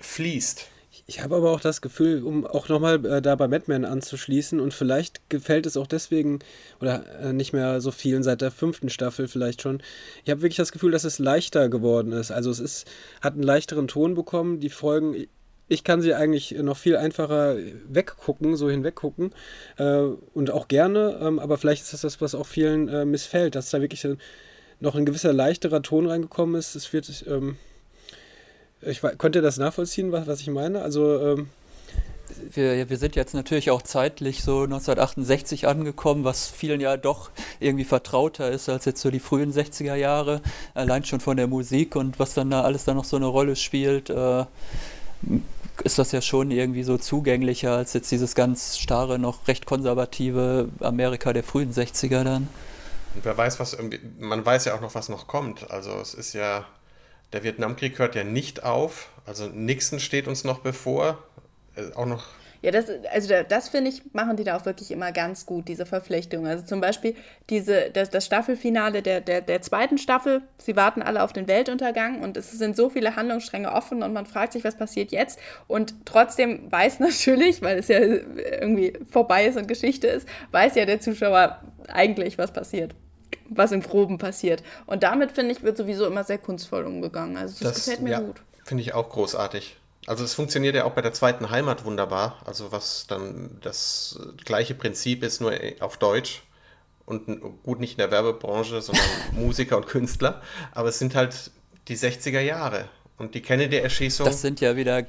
[0.00, 0.68] fließt.
[1.06, 4.72] Ich habe aber auch das Gefühl, um auch nochmal äh, da bei Madman anzuschließen und
[4.72, 6.38] vielleicht gefällt es auch deswegen
[6.80, 9.82] oder äh, nicht mehr so vielen seit der fünften Staffel vielleicht schon.
[10.24, 12.30] Ich habe wirklich das Gefühl, dass es leichter geworden ist.
[12.30, 12.86] Also es ist,
[13.20, 14.60] hat einen leichteren Ton bekommen.
[14.60, 15.26] Die Folgen,
[15.66, 17.56] ich kann sie eigentlich noch viel einfacher
[17.88, 19.34] weggucken, so hinweggucken
[19.78, 20.02] äh,
[20.34, 23.70] und auch gerne, ähm, aber vielleicht ist das das, was auch vielen äh, missfällt, dass
[23.70, 24.06] da wirklich
[24.78, 26.76] noch ein gewisser leichterer Ton reingekommen ist.
[26.76, 27.24] Es wird...
[27.26, 27.56] Ähm,
[28.82, 30.82] ich könnt ihr das nachvollziehen, was, was ich meine?
[30.82, 31.48] Also ähm
[32.54, 37.84] wir, wir sind jetzt natürlich auch zeitlich so 1968 angekommen, was vielen ja doch irgendwie
[37.84, 40.40] vertrauter ist als jetzt so die frühen 60er Jahre,
[40.74, 43.56] allein schon von der Musik und was dann da alles da noch so eine Rolle
[43.56, 44.44] spielt, äh,
[45.84, 50.68] ist das ja schon irgendwie so zugänglicher als jetzt dieses ganz starre, noch recht konservative
[50.80, 52.48] Amerika der frühen 60er dann.
[53.14, 55.70] Und wer weiß, was irgendwie, man weiß ja auch noch, was noch kommt.
[55.70, 56.66] Also es ist ja
[57.32, 59.08] der Vietnamkrieg hört ja nicht auf.
[59.26, 61.22] Also Nixon steht uns noch bevor.
[61.76, 62.26] Äh, auch noch.
[62.60, 65.84] Ja, das, also das finde ich, machen die da auch wirklich immer ganz gut, diese
[65.84, 66.46] Verflechtung.
[66.46, 67.16] Also zum Beispiel
[67.50, 72.22] diese, das, das Staffelfinale der, der, der zweiten Staffel, sie warten alle auf den Weltuntergang
[72.22, 75.40] und es sind so viele Handlungsstränge offen und man fragt sich, was passiert jetzt.
[75.66, 80.86] Und trotzdem weiß natürlich, weil es ja irgendwie vorbei ist und Geschichte ist, weiß ja
[80.86, 82.94] der Zuschauer eigentlich, was passiert
[83.56, 84.62] was im Groben passiert.
[84.86, 87.36] Und damit, finde ich, wird sowieso immer sehr kunstvoll umgegangen.
[87.36, 88.42] Also das, das gefällt mir ja, gut.
[88.64, 89.76] Finde ich auch großartig.
[90.06, 92.40] Also es funktioniert ja auch bei der zweiten Heimat wunderbar.
[92.44, 96.42] Also was dann das gleiche Prinzip ist, nur auf Deutsch.
[97.04, 100.42] Und gut, nicht in der Werbebranche, sondern Musiker und Künstler.
[100.72, 101.50] Aber es sind halt
[101.88, 102.88] die 60er Jahre.
[103.18, 104.26] Und die Kennedy-Erschießung.
[104.26, 105.06] Das sind ja wieder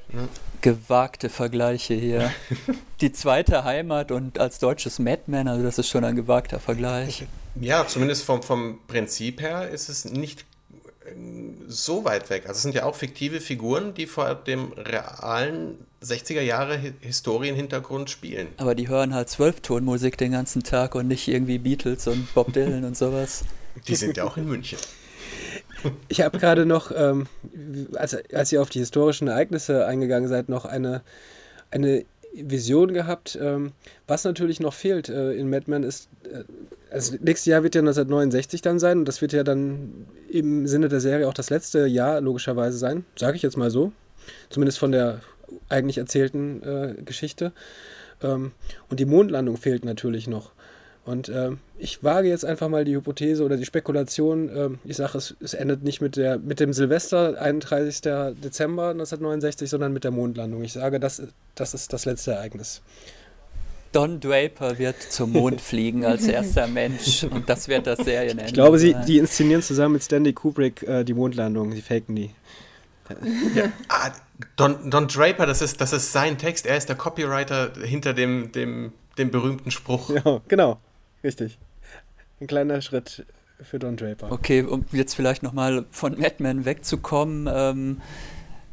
[0.60, 2.32] gewagte Vergleiche hier.
[3.00, 7.26] die zweite Heimat und als deutsches Madman, also das ist schon ein gewagter Vergleich.
[7.60, 10.44] Ja, zumindest vom, vom Prinzip her ist es nicht
[11.04, 11.10] äh,
[11.68, 12.42] so weit weg.
[12.46, 18.48] Also es sind ja auch fiktive Figuren, die vor dem realen 60er Jahre Historienhintergrund spielen.
[18.58, 22.84] Aber die hören halt Zwölftonmusik den ganzen Tag und nicht irgendwie Beatles und Bob Dylan
[22.84, 23.44] und sowas.
[23.88, 24.78] Die sind ja auch in München.
[26.08, 27.26] Ich habe gerade noch, ähm,
[27.94, 31.02] als, als ihr auf die historischen Ereignisse eingegangen seid, noch eine,
[31.70, 33.38] eine Vision gehabt.
[33.40, 33.72] Ähm,
[34.06, 36.44] was natürlich noch fehlt äh, in Mad Men ist, äh,
[36.90, 40.88] also nächstes Jahr wird ja 1969 dann sein und das wird ja dann im Sinne
[40.88, 43.92] der Serie auch das letzte Jahr logischerweise sein, sage ich jetzt mal so.
[44.48, 45.20] Zumindest von der
[45.68, 47.52] eigentlich erzählten äh, Geschichte.
[48.22, 48.52] Ähm,
[48.88, 50.52] und die Mondlandung fehlt natürlich noch.
[51.04, 55.18] Und äh, ich wage jetzt einfach mal die Hypothese oder die Spekulation, äh, ich sage,
[55.18, 58.00] es, es endet nicht mit, der, mit dem Silvester, 31.
[58.00, 60.64] Dezember 1969, sondern mit der Mondlandung.
[60.64, 61.22] Ich sage, das,
[61.54, 62.80] das ist das letzte Ereignis.
[63.92, 68.46] Don Draper wird zum Mond fliegen als erster Mensch und das wird das Serienende.
[68.46, 72.30] Ich glaube, sie, die inszenieren zusammen mit Stanley Kubrick äh, die Mondlandung, sie faken die.
[73.54, 73.64] Ja.
[73.88, 74.10] Ah,
[74.56, 76.66] Don, Don Draper, das ist, das ist sein Text.
[76.66, 80.10] Er ist der Copywriter hinter dem, dem, dem berühmten Spruch.
[80.10, 80.80] Ja, genau.
[81.24, 81.58] Richtig.
[82.40, 83.24] Ein kleiner Schritt
[83.60, 84.30] für Don Draper.
[84.30, 87.48] Okay, um jetzt vielleicht nochmal von Madman wegzukommen.
[87.52, 88.02] Ähm,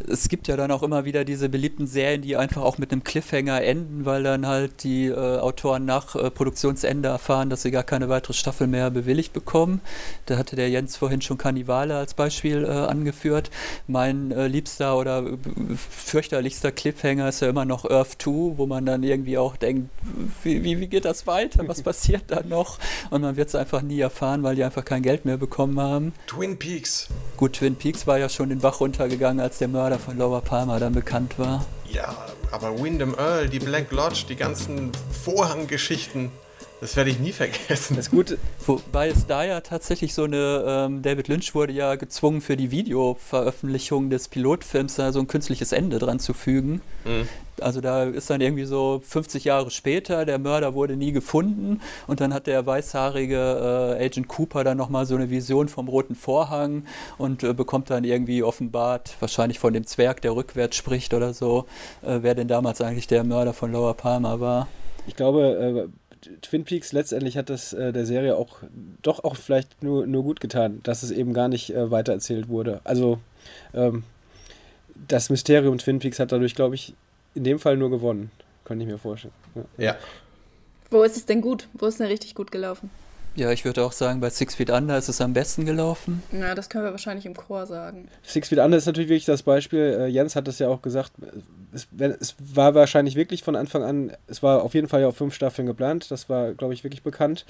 [0.08, 3.04] es gibt ja dann auch immer wieder diese beliebten Serien, die einfach auch mit einem
[3.04, 7.84] Cliffhanger enden, weil dann halt die äh, Autoren nach äh, Produktionsende erfahren, dass sie gar
[7.84, 9.82] keine weitere Staffel mehr bewilligt bekommen.
[10.26, 13.52] Da hatte der Jens vorhin schon Kannibale als Beispiel äh, angeführt.
[13.88, 15.38] Mein äh, liebster oder äh,
[15.76, 19.90] fürchterlichster Cliffhanger ist ja immer noch Earth 2, wo man dann irgendwie auch denkt,
[20.44, 21.68] wie, wie, wie geht das weiter?
[21.68, 22.80] Was passiert da noch?
[23.10, 26.14] Und man wird es einfach nie erfahren, weil die einfach kein Geld mehr bekommen haben.
[26.28, 27.08] Twin Peaks.
[27.38, 30.80] Gut, Twin Peaks war ja schon den Bach runtergegangen, als der Mörder von Lower Palmer
[30.80, 31.66] dann bekannt war.
[31.92, 32.16] Ja,
[32.52, 34.92] aber Wyndham Earl, die Black Lodge, die ganzen
[35.24, 36.32] Vorhanggeschichten,
[36.82, 37.96] das werde ich nie vergessen.
[37.96, 38.40] Das Gute.
[38.66, 42.72] Wobei es da ja tatsächlich so eine, ähm, David Lynch wurde ja gezwungen für die
[42.72, 46.82] Videoveröffentlichung des Pilotfilms da so ein künstliches Ende dran zu fügen.
[47.06, 47.30] Mhm.
[47.62, 52.22] Also da ist dann irgendwie so 50 Jahre später, der Mörder wurde nie gefunden und
[52.22, 56.86] dann hat der weißhaarige äh, Agent Cooper dann nochmal so eine Vision vom roten Vorhang
[57.18, 61.66] und äh, bekommt dann irgendwie offenbart, wahrscheinlich von dem Zwerg, der rückwärts spricht oder so,
[62.02, 64.68] äh, wer denn damals eigentlich der Mörder von Lower Palmer war.
[65.08, 68.60] Ich glaube, äh, Twin Peaks letztendlich hat das äh, der Serie auch
[69.02, 72.82] doch auch vielleicht nur, nur gut getan, dass es eben gar nicht äh, weitererzählt wurde.
[72.84, 73.20] Also
[73.74, 74.04] ähm,
[75.08, 76.94] das Mysterium Twin Peaks hat dadurch, glaube ich,
[77.34, 78.32] in dem Fall nur gewonnen.
[78.66, 79.34] Könnte ich mir vorstellen.
[79.56, 79.64] Ja.
[79.86, 79.96] ja.
[80.90, 81.68] Wo ist es denn gut?
[81.74, 82.90] Wo ist es denn richtig gut gelaufen?
[83.34, 86.22] Ja, ich würde auch sagen, bei Six Feet Under ist es am besten gelaufen.
[86.34, 88.10] Ja, das können wir wahrscheinlich im Chor sagen.
[88.24, 89.98] Six Feet Under ist natürlich wirklich das Beispiel.
[90.02, 91.14] Äh, Jens hat es ja auch gesagt.
[91.74, 91.88] Es,
[92.20, 95.34] es, war wahrscheinlich wirklich von Anfang an, es war auf jeden Fall ja auf fünf
[95.34, 96.12] Staffeln geplant.
[96.12, 97.46] Das war, glaube ich, wirklich bekannt.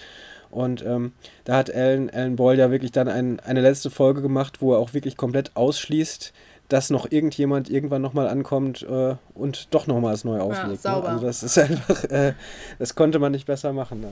[0.51, 1.13] Und ähm,
[1.45, 4.79] da hat Alan, Alan Boyle ja wirklich dann ein, eine letzte Folge gemacht, wo er
[4.79, 6.31] auch wirklich komplett ausschließt,
[6.71, 10.85] dass noch irgendjemand irgendwann nochmal ankommt äh, und doch nochmal das neu auflegt.
[10.85, 11.05] Ja, ne?
[11.05, 12.33] Also das ist einfach, äh,
[12.79, 13.99] das konnte man nicht besser machen.
[13.99, 14.07] Ne?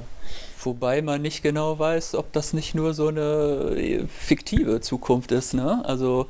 [0.61, 5.53] Wobei man nicht genau weiß, ob das nicht nur so eine äh, fiktive Zukunft ist.
[5.53, 5.81] Ne?
[5.85, 6.27] Also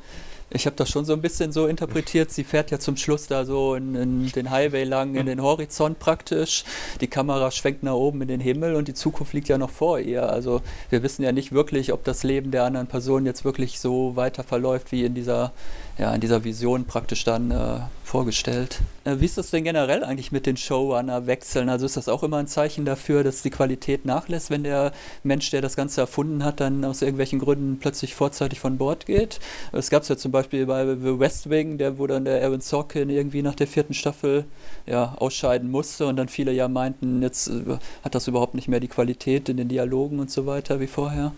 [0.52, 2.30] ich habe das schon so ein bisschen so interpretiert.
[2.30, 6.00] Sie fährt ja zum Schluss da so in, in, den Highway lang, in den Horizont
[6.00, 6.64] praktisch.
[7.00, 10.00] Die Kamera schwenkt nach oben in den Himmel und die Zukunft liegt ja noch vor
[10.00, 10.28] ihr.
[10.28, 14.16] Also wir wissen ja nicht wirklich, ob das Leben der anderen Person jetzt wirklich so
[14.16, 15.52] weiter verläuft wie in dieser,
[16.00, 18.80] ja, in dieser Vision praktisch dann äh, vorgestellt.
[19.04, 21.68] Äh, wie ist das denn generell eigentlich mit den Showrunner-Wechseln?
[21.68, 24.92] Also ist das auch immer ein Zeichen dafür, dass die Qualität nachlässt, wenn der
[25.24, 29.40] Mensch, der das Ganze erfunden hat, dann aus irgendwelchen Gründen plötzlich vorzeitig von Bord geht?
[29.72, 32.62] Es gab es ja zum Beispiel bei The West Wing, der, wo dann der Aaron
[32.62, 34.46] Sorkin irgendwie nach der vierten Staffel
[34.86, 38.80] ja, ausscheiden musste und dann viele ja meinten, jetzt äh, hat das überhaupt nicht mehr
[38.80, 41.32] die Qualität in den Dialogen und so weiter wie vorher.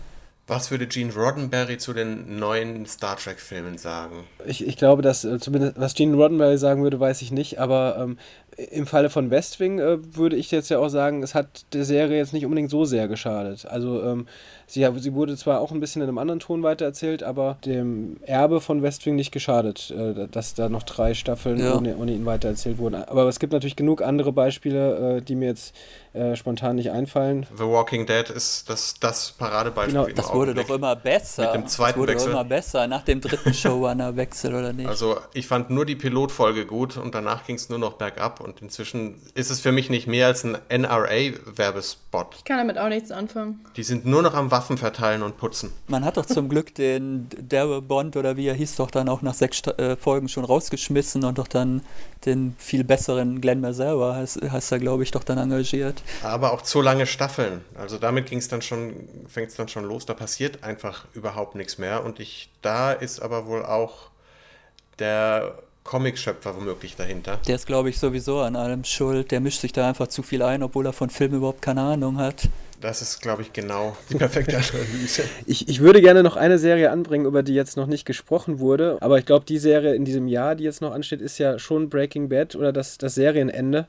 [0.45, 4.25] Was würde Gene Roddenberry zu den neuen Star Trek-Filmen sagen?
[4.45, 7.97] Ich, ich glaube, dass äh, zumindest, was Gene Roddenberry sagen würde, weiß ich nicht, aber
[7.97, 8.17] ähm,
[8.57, 12.17] im Falle von Westwing äh, würde ich jetzt ja auch sagen, es hat der Serie
[12.17, 13.65] jetzt nicht unbedingt so sehr geschadet.
[13.65, 14.27] Also ähm,
[14.67, 18.61] sie, sie wurde zwar auch ein bisschen in einem anderen Ton weitererzählt, aber dem Erbe
[18.61, 21.75] von Westwing nicht geschadet, äh, dass da noch drei Staffeln ja.
[21.75, 22.95] ohne, ohne, ihn weitererzählt wurden.
[22.95, 25.75] Aber es gibt natürlich genug andere Beispiele, äh, die mir jetzt
[26.13, 27.47] äh, spontan nicht einfallen.
[27.57, 29.93] The Walking Dead ist das, das Paradebeispiel.
[29.93, 31.43] Genau, das wurde doch immer besser.
[31.45, 32.31] Mit dem zweiten das wurde Wechsel.
[32.31, 34.87] Immer besser, nach dem dritten Showrunner-Wechsel, oder nicht?
[34.87, 38.61] Also ich fand nur die Pilotfolge gut und danach ging es nur noch bergab und
[38.61, 42.35] inzwischen ist es für mich nicht mehr als ein NRA-Werbespot.
[42.37, 43.65] Ich kann damit auch nichts anfangen.
[43.75, 45.71] Die sind nur noch am Waffen verteilen und putzen.
[45.87, 49.21] Man hat doch zum Glück den Daryl Bond oder wie er hieß, doch dann auch
[49.21, 51.81] nach sechs äh, Folgen schon rausgeschmissen und doch dann
[52.25, 56.03] den viel besseren Glenn Merzelber heißt, heißt er, glaube ich, doch dann engagiert.
[56.23, 57.61] Aber auch zu lange Staffeln.
[57.75, 60.05] Also damit ging es dann schon, fängt es dann schon los.
[60.05, 62.03] Da passiert einfach überhaupt nichts mehr.
[62.03, 64.09] Und ich, da ist aber wohl auch
[64.99, 67.39] der Comic-Schöpfer womöglich dahinter.
[67.47, 69.31] Der ist, glaube ich, sowieso an allem schuld.
[69.31, 72.17] Der mischt sich da einfach zu viel ein, obwohl er von Filmen überhaupt keine Ahnung
[72.17, 72.49] hat.
[72.81, 75.23] Das ist, glaube ich, genau die perfekte Analyse.
[75.45, 78.97] ich, ich würde gerne noch eine Serie anbringen, über die jetzt noch nicht gesprochen wurde.
[78.99, 81.89] Aber ich glaube, die Serie in diesem Jahr, die jetzt noch ansteht, ist ja schon
[81.89, 83.87] Breaking Bad oder das, das Serienende.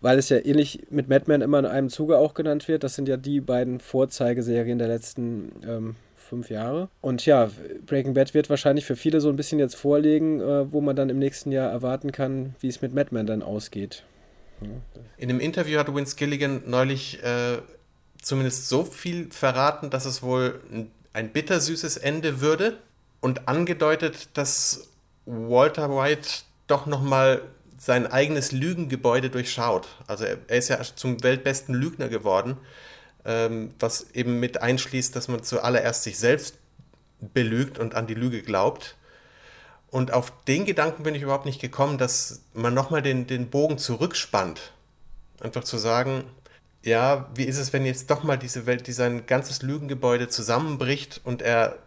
[0.00, 2.84] Weil es ja ähnlich mit Mad Men immer in einem Zuge auch genannt wird.
[2.84, 5.96] Das sind ja die beiden Vorzeigeserien der letzten ähm,
[6.30, 6.88] fünf Jahre.
[7.00, 7.50] Und ja,
[7.84, 11.10] Breaking Bad wird wahrscheinlich für viele so ein bisschen jetzt vorlegen, äh, wo man dann
[11.10, 14.04] im nächsten Jahr erwarten kann, wie es mit Mad Men dann ausgeht.
[15.16, 17.58] In einem Interview hat Vince Gilligan neulich äh,
[18.22, 22.78] zumindest so viel verraten, dass es wohl ein, ein bittersüßes Ende würde
[23.20, 24.88] und angedeutet, dass
[25.26, 26.28] Walter White
[26.66, 27.42] doch nochmal
[27.78, 29.88] sein eigenes Lügengebäude durchschaut.
[30.06, 32.58] Also er, er, ist ja zum weltbesten Lügner geworden,
[33.24, 36.56] ähm, was eben mit einschließt, dass man zuallererst sich selbst
[37.20, 38.96] belügt und an die Lüge glaubt.
[39.90, 43.76] Und auf den Gedanken bin ich überhaupt nicht gekommen, dass man nochmal den, den Bogen
[43.76, 44.72] zurückspannt.
[45.40, 46.24] Einfach zu sagen,
[46.82, 51.20] ja, wie ist es, wenn jetzt doch mal diese Welt, die sein ganzes Lügengebäude zusammenbricht
[51.24, 51.78] und er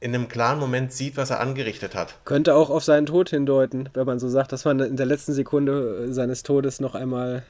[0.00, 2.14] in einem klaren Moment sieht, was er angerichtet hat.
[2.26, 5.32] Könnte auch auf seinen Tod hindeuten, wenn man so sagt, dass man in der letzten
[5.32, 7.42] Sekunde seines Todes noch einmal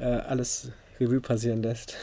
[0.00, 1.94] äh, alles Revue passieren lässt.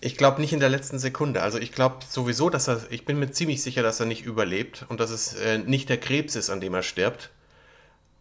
[0.00, 1.42] Ich glaube nicht in der letzten Sekunde.
[1.42, 4.86] Also ich glaube sowieso, dass er, ich bin mir ziemlich sicher, dass er nicht überlebt
[4.88, 7.30] und dass es äh, nicht der Krebs ist, an dem er stirbt.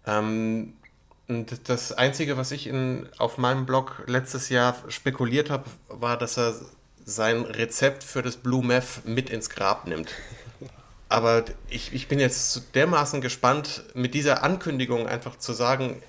[0.06, 0.74] Ähm,
[1.30, 6.38] und das Einzige, was ich in, auf meinem Blog letztes Jahr spekuliert habe, war, dass
[6.38, 6.56] er
[7.06, 10.12] sein Rezept für das Blue Meth mit ins Grab nimmt.
[11.08, 16.02] Aber ich, ich bin jetzt dermaßen gespannt, mit dieser Ankündigung einfach zu sagen,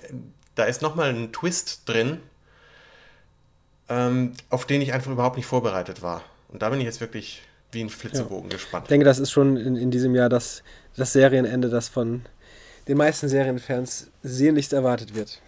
[0.55, 2.19] da ist nochmal ein Twist drin,
[3.91, 6.23] ähm, auf den ich einfach überhaupt nicht vorbereitet war.
[6.47, 7.41] Und da bin ich jetzt wirklich
[7.73, 8.55] wie ein Flitzebogen ja.
[8.55, 8.85] gespannt.
[8.85, 10.63] Ich denke, das ist schon in, in diesem Jahr das,
[10.95, 12.21] das Serienende, das von
[12.87, 15.41] den meisten Serienfans sehnlichst erwartet wird.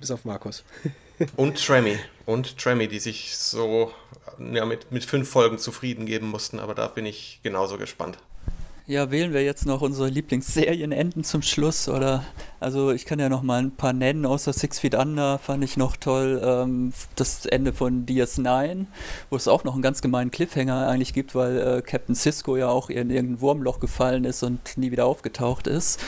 [0.00, 0.64] Bis auf Markus.
[1.36, 1.96] Und Tremmy.
[2.26, 3.92] Und Tremmy, die sich so
[4.38, 8.18] ja, mit, mit fünf Folgen zufrieden geben mussten, aber da bin ich genauso gespannt.
[8.86, 12.22] Ja, wählen wir jetzt noch unsere Lieblingsserienenden zum Schluss oder?
[12.60, 15.78] Also ich kann ja noch mal ein paar nennen, außer Six Feet Under fand ich
[15.78, 18.84] noch toll ähm, das Ende von DS9,
[19.30, 22.68] wo es auch noch einen ganz gemeinen Cliffhanger eigentlich gibt, weil äh, Captain Cisco ja
[22.68, 25.98] auch in irgendein Wurmloch gefallen ist und nie wieder aufgetaucht ist.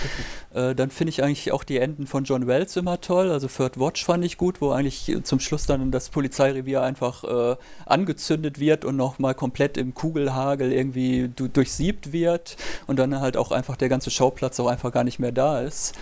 [0.54, 3.80] äh, dann finde ich eigentlich auch die Enden von John Wells immer toll, also Third
[3.80, 8.84] Watch fand ich gut, wo eigentlich zum Schluss dann das Polizeirevier einfach äh, angezündet wird
[8.84, 12.56] und noch mal komplett im Kugelhagel irgendwie du durchsiebt wird
[12.86, 15.94] und dann halt auch einfach der ganze Schauplatz auch einfach gar nicht mehr da ist.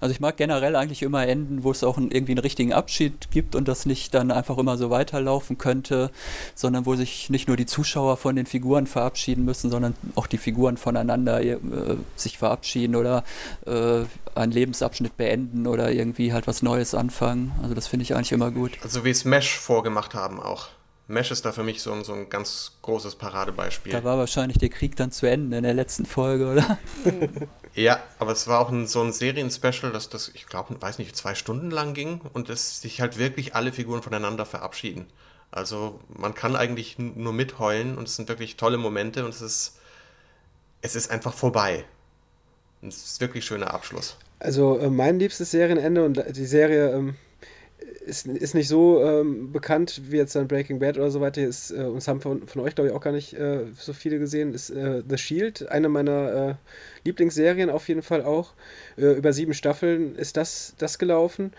[0.00, 3.30] Also ich mag generell eigentlich immer Enden, wo es auch einen, irgendwie einen richtigen Abschied
[3.30, 6.10] gibt und das nicht dann einfach immer so weiterlaufen könnte,
[6.54, 10.38] sondern wo sich nicht nur die Zuschauer von den Figuren verabschieden müssen, sondern auch die
[10.38, 11.58] Figuren voneinander äh,
[12.16, 13.24] sich verabschieden oder
[13.66, 17.52] äh, einen Lebensabschnitt beenden oder irgendwie halt was Neues anfangen.
[17.62, 18.72] Also das finde ich eigentlich immer gut.
[18.82, 20.68] Also wie es Mesh vorgemacht haben auch.
[21.06, 23.92] Mesh ist da für mich so ein, so ein ganz großes Paradebeispiel.
[23.92, 26.78] Da war wahrscheinlich der Krieg dann zu Ende in der letzten Folge, oder?
[27.74, 31.14] ja, aber es war auch ein, so ein Serien-Special, dass das, ich glaube, weiß nicht,
[31.14, 35.06] zwei Stunden lang ging und es sich halt wirklich alle Figuren voneinander verabschieden.
[35.50, 39.76] Also man kann eigentlich nur mitheulen und es sind wirklich tolle Momente und es ist,
[40.80, 41.84] es ist einfach vorbei.
[42.80, 44.16] Und es ist wirklich schöner Abschluss.
[44.38, 47.16] Also äh, mein liebstes Serienende und die Serie ähm,
[48.06, 51.42] ist, ist nicht so ähm, bekannt wie jetzt dann Breaking Bad oder so weiter.
[51.42, 54.18] Ist, äh, uns haben von, von euch, glaube ich, auch gar nicht äh, so viele
[54.18, 54.54] gesehen.
[54.54, 56.54] Ist äh, The Shield, eine meiner äh,
[57.04, 58.52] Lieblingsserien auf jeden Fall auch.
[58.96, 61.52] Äh, über sieben Staffeln ist das, das gelaufen.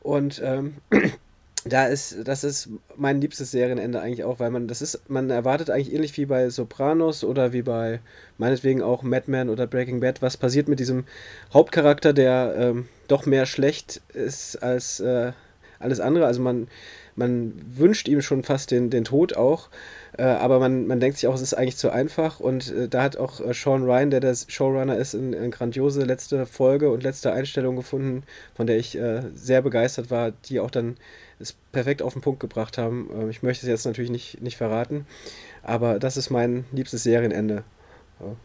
[0.00, 0.76] Und ähm,
[1.64, 5.70] da ist, das ist mein liebstes Serienende eigentlich auch, weil man, das ist, man erwartet
[5.70, 8.00] eigentlich ähnlich wie bei Sopranos oder wie bei
[8.38, 11.04] meinetwegen auch Mad Men oder Breaking Bad, was passiert mit diesem
[11.52, 15.32] Hauptcharakter, der ähm, doch mehr schlecht ist als äh,
[15.78, 16.26] alles andere.
[16.26, 16.68] Also man,
[17.16, 19.68] man wünscht ihm schon fast den, den Tod auch,
[20.16, 22.40] äh, aber man, man denkt sich auch, es ist eigentlich zu einfach.
[22.40, 26.46] Und äh, da hat auch äh, Sean Ryan, der der Showrunner ist, eine, grandiose letzte
[26.46, 30.96] Folge und letzte Einstellung gefunden, von der ich äh, sehr begeistert war, die auch dann
[31.40, 33.10] es perfekt auf den Punkt gebracht haben.
[33.14, 35.06] Äh, ich möchte es jetzt natürlich nicht, nicht verraten,
[35.62, 37.64] aber das ist mein liebstes Serienende.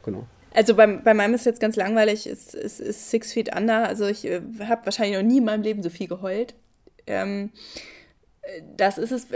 [0.04, 0.28] genau.
[0.54, 3.88] Also bei, bei meinem ist jetzt ganz langweilig, es ist, ist, ist, Six Feet Under.
[3.88, 6.54] Also ich äh, habe wahrscheinlich noch nie in meinem Leben so viel geheult.
[7.08, 7.52] Ähm,
[8.76, 9.28] das ist es,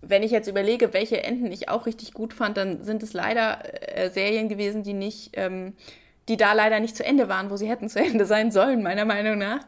[0.00, 3.60] wenn ich jetzt überlege, welche Enden ich auch richtig gut fand, dann sind es leider
[3.96, 5.74] äh, Serien gewesen, die nicht, ähm,
[6.28, 9.04] die da leider nicht zu Ende waren, wo sie hätten zu Ende sein sollen, meiner
[9.04, 9.64] Meinung nach.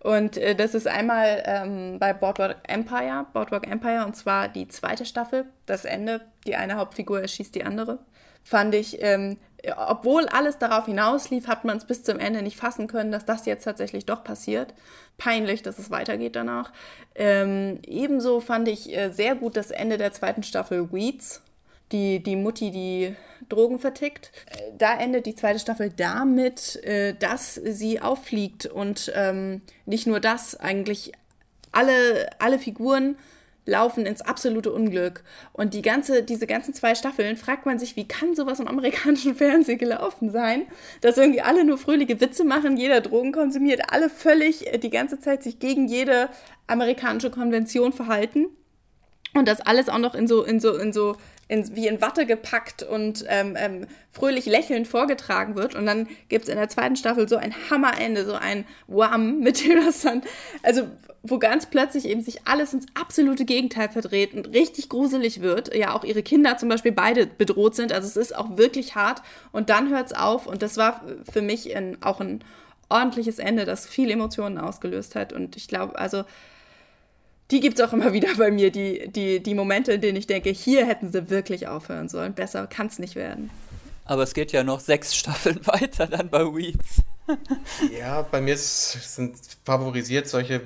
[0.00, 5.04] Und äh, das ist einmal ähm, bei Boardwalk Empire, Boardwalk Empire, und zwar die zweite
[5.04, 7.98] Staffel, das Ende, die eine Hauptfigur erschießt die andere.
[8.42, 9.36] Fand ich ähm,
[9.76, 13.46] obwohl alles darauf hinauslief, hat man es bis zum Ende nicht fassen können, dass das
[13.46, 14.74] jetzt tatsächlich doch passiert.
[15.18, 16.72] Peinlich, dass es weitergeht danach.
[17.14, 21.42] Ähm, ebenso fand ich äh, sehr gut das Ende der zweiten Staffel Weeds.
[21.92, 23.16] Die, die Mutti, die
[23.48, 24.30] Drogen vertickt.
[24.46, 30.20] Äh, da endet die zweite Staffel damit, äh, dass sie auffliegt und ähm, nicht nur
[30.20, 31.12] das, eigentlich
[31.72, 33.16] alle, alle Figuren
[33.70, 35.22] laufen ins absolute Unglück.
[35.52, 39.34] Und die ganze, diese ganzen zwei Staffeln fragt man sich, wie kann sowas im amerikanischen
[39.36, 40.66] Fernsehen gelaufen sein,
[41.00, 45.18] dass irgendwie alle nur fröhliche Witze machen, jeder Drogen konsumiert, alle völlig äh, die ganze
[45.20, 46.28] Zeit sich gegen jede
[46.66, 48.48] amerikanische Konvention verhalten.
[49.32, 51.16] Und das alles auch noch in so, in so, in so
[51.50, 55.74] in, wie in Watte gepackt und ähm, ähm, fröhlich lächelnd vorgetragen wird.
[55.74, 59.64] Und dann gibt es in der zweiten Staffel so ein Hammerende, so ein Wham, mit
[59.66, 60.22] dem das dann,
[60.62, 60.86] also
[61.24, 65.74] wo ganz plötzlich eben sich alles ins absolute Gegenteil verdreht und richtig gruselig wird.
[65.74, 67.92] Ja, auch ihre Kinder zum Beispiel beide bedroht sind.
[67.92, 69.20] Also es ist auch wirklich hart.
[69.50, 70.46] Und dann hört es auf.
[70.46, 72.44] Und das war für mich in, auch ein
[72.88, 75.32] ordentliches Ende, das viele Emotionen ausgelöst hat.
[75.32, 76.24] Und ich glaube, also
[77.50, 80.26] die gibt es auch immer wieder bei mir, die, die, die Momente, in denen ich
[80.26, 82.34] denke, hier hätten sie wirklich aufhören sollen.
[82.34, 83.50] Besser kann es nicht werden.
[84.04, 87.02] Aber es geht ja noch sechs Staffeln weiter dann bei Weeds.
[87.98, 90.62] ja, bei mir sind favorisiert solche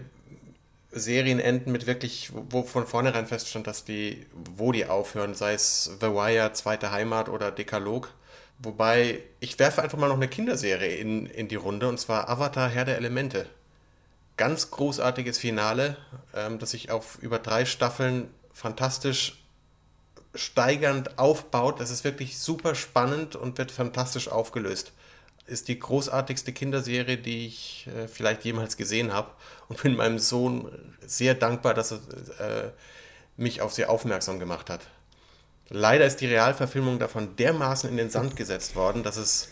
[0.92, 6.06] Serienenden mit wirklich, wo von vornherein feststand, dass die, wo die aufhören, sei es The
[6.06, 8.14] Wire, Zweite Heimat oder Dekalog.
[8.60, 12.70] Wobei, ich werfe einfach mal noch eine Kinderserie in, in die Runde, und zwar Avatar
[12.70, 13.46] Herr der Elemente
[14.36, 15.96] ganz großartiges Finale,
[16.34, 19.44] ähm, das sich auf über drei Staffeln fantastisch
[20.34, 21.80] steigernd aufbaut.
[21.80, 24.92] Das ist wirklich super spannend und wird fantastisch aufgelöst.
[25.46, 29.30] Ist die großartigste Kinderserie, die ich äh, vielleicht jemals gesehen habe
[29.68, 30.70] und bin meinem Sohn
[31.06, 32.70] sehr dankbar, dass er äh,
[33.36, 34.80] mich auf sie aufmerksam gemacht hat.
[35.70, 39.48] Leider ist die Realverfilmung davon dermaßen in den Sand gesetzt worden, dass es,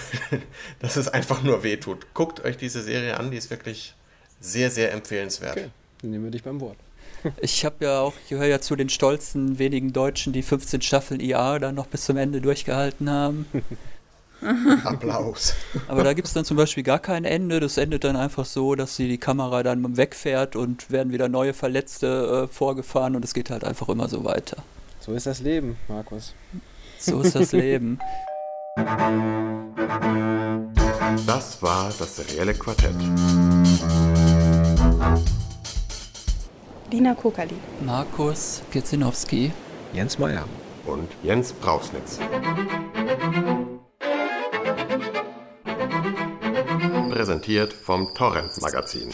[0.80, 2.14] dass es einfach nur wehtut.
[2.14, 3.94] Guckt euch diese Serie an, die ist wirklich
[4.42, 5.56] sehr, sehr empfehlenswert.
[5.56, 5.70] Okay,
[6.02, 6.76] dann nehmen wir dich beim Wort.
[7.40, 11.20] Ich habe ja auch, ich gehöre ja zu den stolzen wenigen Deutschen, die 15 Staffeln
[11.20, 13.46] IA dann noch bis zum Ende durchgehalten haben.
[14.84, 15.54] Applaus.
[15.86, 17.60] Aber da gibt es dann zum Beispiel gar kein Ende.
[17.60, 21.54] Das endet dann einfach so, dass sie die Kamera dann wegfährt und werden wieder neue
[21.54, 24.56] Verletzte äh, vorgefahren und es geht halt einfach immer so weiter.
[24.98, 26.34] So ist das Leben, Markus.
[26.98, 28.00] So ist das Leben.
[31.26, 32.94] Das war das serielle Quartett.
[36.92, 37.54] Lina Kokali.
[37.86, 39.50] Markus Kirzinowski.
[39.94, 40.44] Jens Meyer.
[40.84, 42.18] Und Jens Brausnitz.
[47.10, 49.10] Präsentiert vom Torrent Magazin.